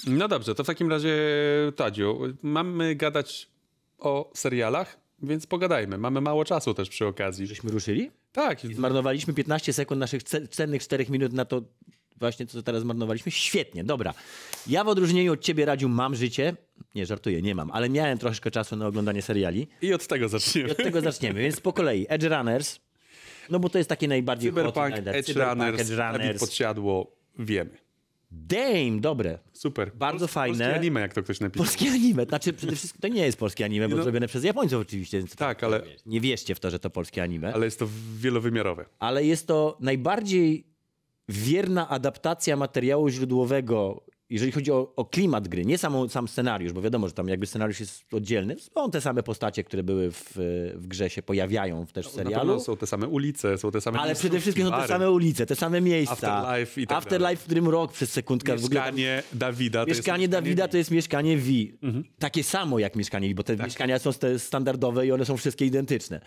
[0.07, 1.17] No dobrze, to w takim razie
[1.77, 3.49] Tadziu, mamy gadać
[3.99, 5.99] o serialach, więc pogadajmy.
[5.99, 7.47] Mamy mało czasu też przy okazji.
[7.47, 8.11] Żeśmy ruszyli?
[8.33, 11.63] Tak, Zmarnowaliśmy 15 sekund naszych ce- cennych 4 minut na to,
[12.21, 13.33] właśnie co teraz zmarnowaliśmy.
[13.33, 14.15] Świetnie, dobra.
[14.67, 16.57] Ja w odróżnieniu od ciebie, Radziu, mam życie.
[16.95, 19.69] Nie, żartuję, nie mam, ale miałem troszkę czasu na oglądanie seriali.
[19.83, 20.71] I od tego I zaczniemy.
[20.71, 22.07] od tego zaczniemy, więc po kolei.
[22.09, 22.81] Edge Runners,
[23.51, 25.17] no bo to jest takie najbardziej hot Cyberpunk, rider.
[25.17, 26.41] Edge Cyberpunk, Runners, Edge Runners.
[26.41, 27.71] Podsiadło, wiemy.
[28.31, 29.39] Dame, dobre.
[29.53, 29.93] Super.
[29.95, 30.59] Bardzo Pols- fajne.
[30.59, 31.65] Polskie anime, jak to ktoś napisał.
[31.67, 34.03] Polskie anime, znaczy przede wszystkim to nie jest polskie anime, bo No.
[34.03, 35.23] zrobione przez Japońców oczywiście.
[35.23, 37.55] to Tak, ale, Nie wierzcie w to, że to polskie anime.
[37.55, 37.89] ale jest to
[38.19, 38.85] wielowymiarowe.
[38.99, 40.65] ale jest to najbardziej
[41.29, 47.09] wierna adaptacja materiału źródłowego, jeżeli chodzi o, o klimat gry, nie sam scenariusz, bo wiadomo,
[47.09, 48.57] że tam jakby scenariusz jest oddzielny.
[48.75, 50.33] Są te same postacie, które były w,
[50.75, 52.61] w grze, się pojawiają też w pewno serialu.
[52.61, 55.57] są te same ulice, są te same Ale przede wszystkim są te same ulice, te
[55.57, 56.33] same miejsca.
[56.33, 59.83] Afterlife i tak Afterlife, w którym rok przez sekundkę w Mieszkanie Dawida.
[59.85, 61.51] to jest Mieszkanie Dawida to jest mieszkanie V.
[61.83, 62.05] Mhm.
[62.19, 63.67] Takie samo jak mieszkanie V, bo te Tak.
[63.67, 66.21] mieszkania są ste- standardowe i one są wszystkie identyczne.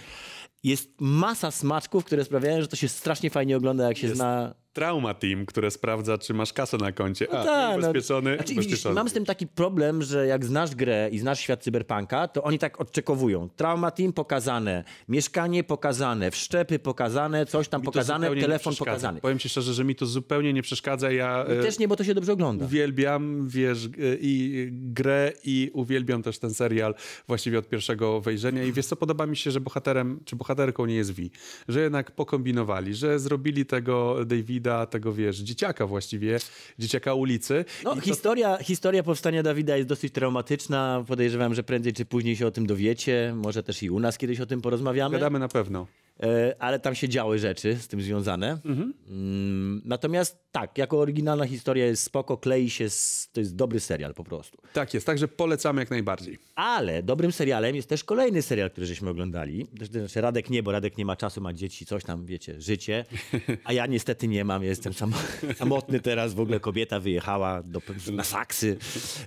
[0.64, 4.56] Jest masa smaczków, które sprawiają, że to się strasznie fajnie ogląda, jak się Jest zna.
[4.74, 7.34] Trauma Team, które sprawdza, czy masz kasę na koncie.
[7.34, 7.78] A, tak, no.
[7.78, 11.64] ubezpieczony, Znaczy, widzisz, mam z tym taki problem, że jak znasz grę i znasz świat
[11.64, 13.50] cyberpunka, to oni tak odczekowują.
[13.56, 19.22] Trauma Team pokazane, mieszkanie pokazane, wszczepy pokazane, coś tam Mi pokazane, telefon pokazany.
[19.22, 21.12] Powiem ci szczerze, że mi to zupełnie nie przeszkadza.
[21.12, 22.66] Ja I e, też nie, bo to się dobrze ogląda.
[22.66, 26.96] uwielbiam, wiesz, g- i grę i uwielbiam też ten serial
[27.28, 30.96] właściwie od pierwszego wejrzenia i wiesz co, podoba mi się, że bohaterem czy bohaterką nie
[30.96, 31.32] jest Vi,
[31.68, 36.40] że jednak pokombinowali, że zrobili tego Davida, tego wiesz, dzieciaka właściwie,
[36.80, 37.66] dzieciaka ulicy.
[37.84, 41.04] No, to- historia, historia powstania Dawida jest dosyć traumatyczna.
[41.08, 43.34] Podejrzewam, że prędzej czy później się o tym dowiecie.
[43.36, 45.14] Może też i u nas kiedyś o tym porozmawiamy.
[45.14, 45.88] Gadamy na pewno.
[46.22, 48.58] E, ale tam się działy rzeczy z tym związane.
[48.66, 54.14] Mm, natomiast tak, jako oryginalna historia jest spoko, klei się, z, to jest dobry serial
[54.14, 54.58] po prostu.
[54.74, 56.40] Tak jest, także polecamy jak najbardziej.
[56.56, 59.68] Ale dobrym serialem jest też kolejny serial, który żeśmy oglądali.
[59.92, 63.06] Znaczy Radek nie, bo Radek nie ma czasu, ma dzieci, coś tam, wiecie, życie.
[63.64, 65.14] A ja niestety nie mam, jestem sam,
[65.56, 68.78] samotny teraz, w ogóle kobieta wyjechała do, na saksy.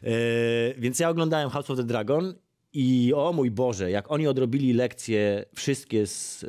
[0.02, 0.10] E,
[0.78, 2.34] więc ja oglądałem House of the Dragon
[2.74, 6.48] i o mój Boże, jak oni odrobili lekcje wszystkie z e,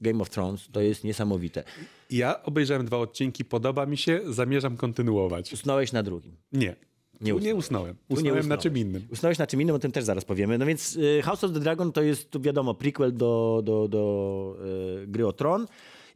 [0.00, 1.64] Game of Thrones, to jest niesamowite.
[2.10, 5.52] Ja obejrzałem dwa odcinki, podoba mi się, zamierzam kontynuować.
[5.52, 6.36] Usnąłeś na drugim.
[6.52, 6.76] Nie.
[7.20, 7.96] Nie Tu nie usnąłem.
[8.10, 9.02] Nie Usnąłem na czym innym.
[9.10, 10.58] Usnąłeś na czym innym, o tym też zaraz powiemy.
[10.58, 14.56] No więc y, House of the Dragon to jest, tu wiadomo, prequel do, do, do
[15.02, 15.66] y, Gry o Tron.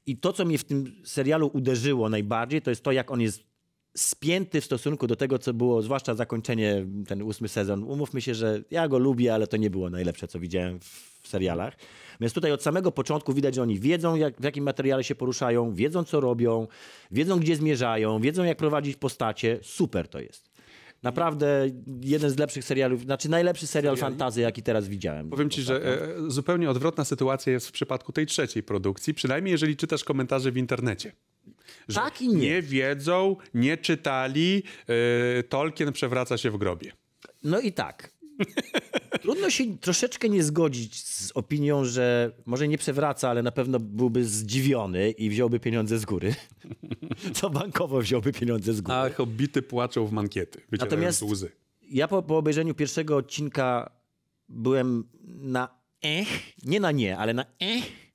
[0.07, 3.45] I to, co mnie w tym serialu uderzyło najbardziej, to jest to, jak on jest
[3.97, 7.83] spięty w stosunku do tego, co było, zwłaszcza zakończenie, ten ósmy sezon.
[7.83, 11.77] Umówmy się, że ja go lubię, ale to nie było najlepsze, co widziałem w, serialach.
[12.21, 15.75] Więc tutaj od samego początku widać, że oni wiedzą, jak, w jakim materiale się poruszają,
[15.75, 16.67] wiedzą, co robią,
[17.11, 19.59] wiedzą, gdzie zmierzają, wiedzą, jak prowadzić postacie.
[19.63, 20.51] Super to jest.
[21.03, 21.71] Naprawdę
[22.01, 25.31] jeden z lepszych serialów, znaczy najlepszy serial fantazy, jaki teraz widziałem.
[25.31, 29.77] Powiem ci, że e, zupełnie odwrotna sytuacja jest w przypadku tej trzeciej produkcji, przynajmniej jeżeli
[29.77, 31.13] czytasz komentarze w internecie.
[31.89, 32.35] Że Tak i nie.
[32.35, 34.63] Nie wiedzą, nie czytali,
[35.39, 36.93] e, Tolkien przewraca się w grobie.
[37.45, 38.17] No i tak.
[39.23, 44.25] Trudno się troszeczkę nie zgodzić z opinią, że może nie przewraca, ale na pewno byłby
[44.25, 46.35] zdziwiony i wziąłby pieniądze z góry.
[47.35, 48.97] Co bankowo wziąłby pieniądze z góry.
[48.99, 51.51] A hobbity płaczą w mankiety, Natomiast- łzy.
[51.91, 53.91] Ja po, po obejrzeniu pierwszego odcinka
[54.49, 55.69] byłem na
[56.03, 56.29] ech,
[56.65, 58.06] nie na nie, ale na ech.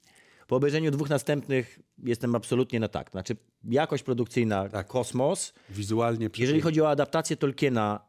[0.51, 3.11] Po obejrzeniu dwóch następnych jestem absolutnie na tak.
[3.11, 3.35] Znaczy
[3.69, 5.53] jakość produkcyjna, kosmos.
[5.69, 7.99] Wizualnie Jeżeli chodzi o adaptację Tolkiena,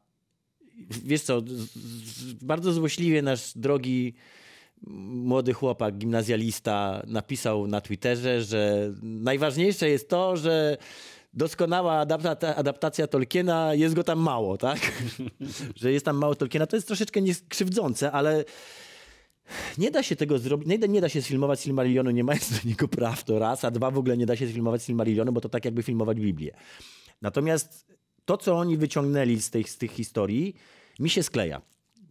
[1.05, 1.43] wiesz co,
[2.43, 4.14] bardzo złośliwie nasz drogi
[4.86, 10.76] młody chłopak, gimnazjalista napisał na Twitterze, że najważniejsze jest to, że
[11.34, 14.93] doskonała adapta- adaptacja Tolkiena, jest go tam mało, tak?
[15.80, 16.66] że jest tam mało Tolkiena.
[16.66, 18.45] To jest troszeczkę nieskrzywdzące, ale
[19.78, 22.88] nie da się tego zrobić, nie nie da się sfilmować Silmarillionu, nie mając do niego
[22.88, 25.64] praw, to raz, a dwa w ogóle nie da się sfilmować Silmarillionu, bo to tak
[25.64, 26.55] jakby filmować Biblię.
[27.22, 27.86] Natomiast
[28.24, 30.55] to, co oni wyciągnęli z tych, z tych historii,
[31.01, 31.62] mi się skleja.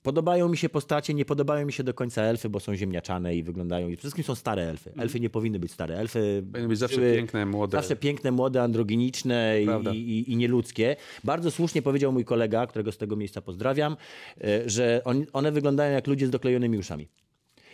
[0.03, 3.43] Podobają mi się postacie, nie podobają mi się do końca elfy, bo są ziemniaczane i
[3.43, 3.87] wyglądają.
[3.87, 4.93] Przede wszystkim są stare elfy.
[4.97, 5.97] Elfy nie powinny być stare.
[5.97, 7.77] Elfy Powinny być zawsze były piękne, młode.
[7.77, 9.57] Zawsze piękne, młode, androginiczne
[9.93, 10.95] i, i, i nieludzkie.
[11.23, 13.97] Bardzo słusznie powiedział mój kolega, którego z tego miejsca pozdrawiam,
[14.43, 17.07] e, że on, one wyglądają jak ludzie z doklejonymi uszami.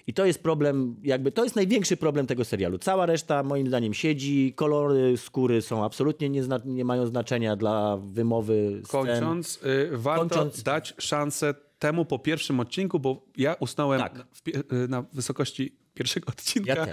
[0.07, 2.77] I to jest problem, jakby to jest największy problem tego serialu.
[2.77, 7.97] Cała reszta moim zdaniem siedzi, kolory skóry są absolutnie nie, zna, nie mają znaczenia dla
[7.97, 9.01] wymowy scen.
[9.01, 14.15] Kończąc, y, warto Kończąc- dać szansę temu po pierwszym odcinku, bo ja usnąłem Tak.
[14.15, 14.23] na,
[14.77, 16.87] y, na wysokości pierwszego odcinka Ja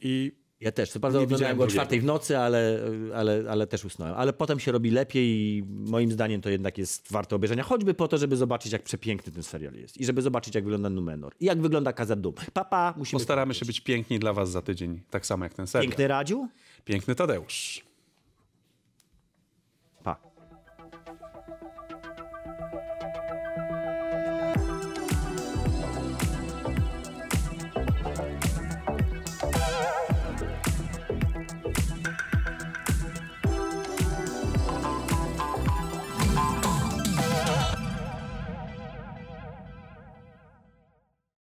[0.00, 0.90] i Ja też.
[0.90, 2.80] Co prawda Nie oglądałem go o czwartej w nocy, ale,
[3.14, 4.14] ale, ale też usnąłem.
[4.14, 7.62] Ale potem się robi lepiej i moim zdaniem to jednak jest warte obejrzenia.
[7.62, 10.00] Choćby po to, żeby zobaczyć, jak przepiękny ten serial jest.
[10.00, 11.34] I żeby zobaczyć, jak wygląda Numenor.
[11.40, 12.34] I jak wygląda Kazadum.
[12.52, 13.20] Papa, musimy...
[13.20, 15.88] postaramy się być piękni dla was za tydzień, tak samo jak ten serial.
[15.88, 16.48] Piękny Radziu?
[16.84, 17.89] Piękny Tadeusz.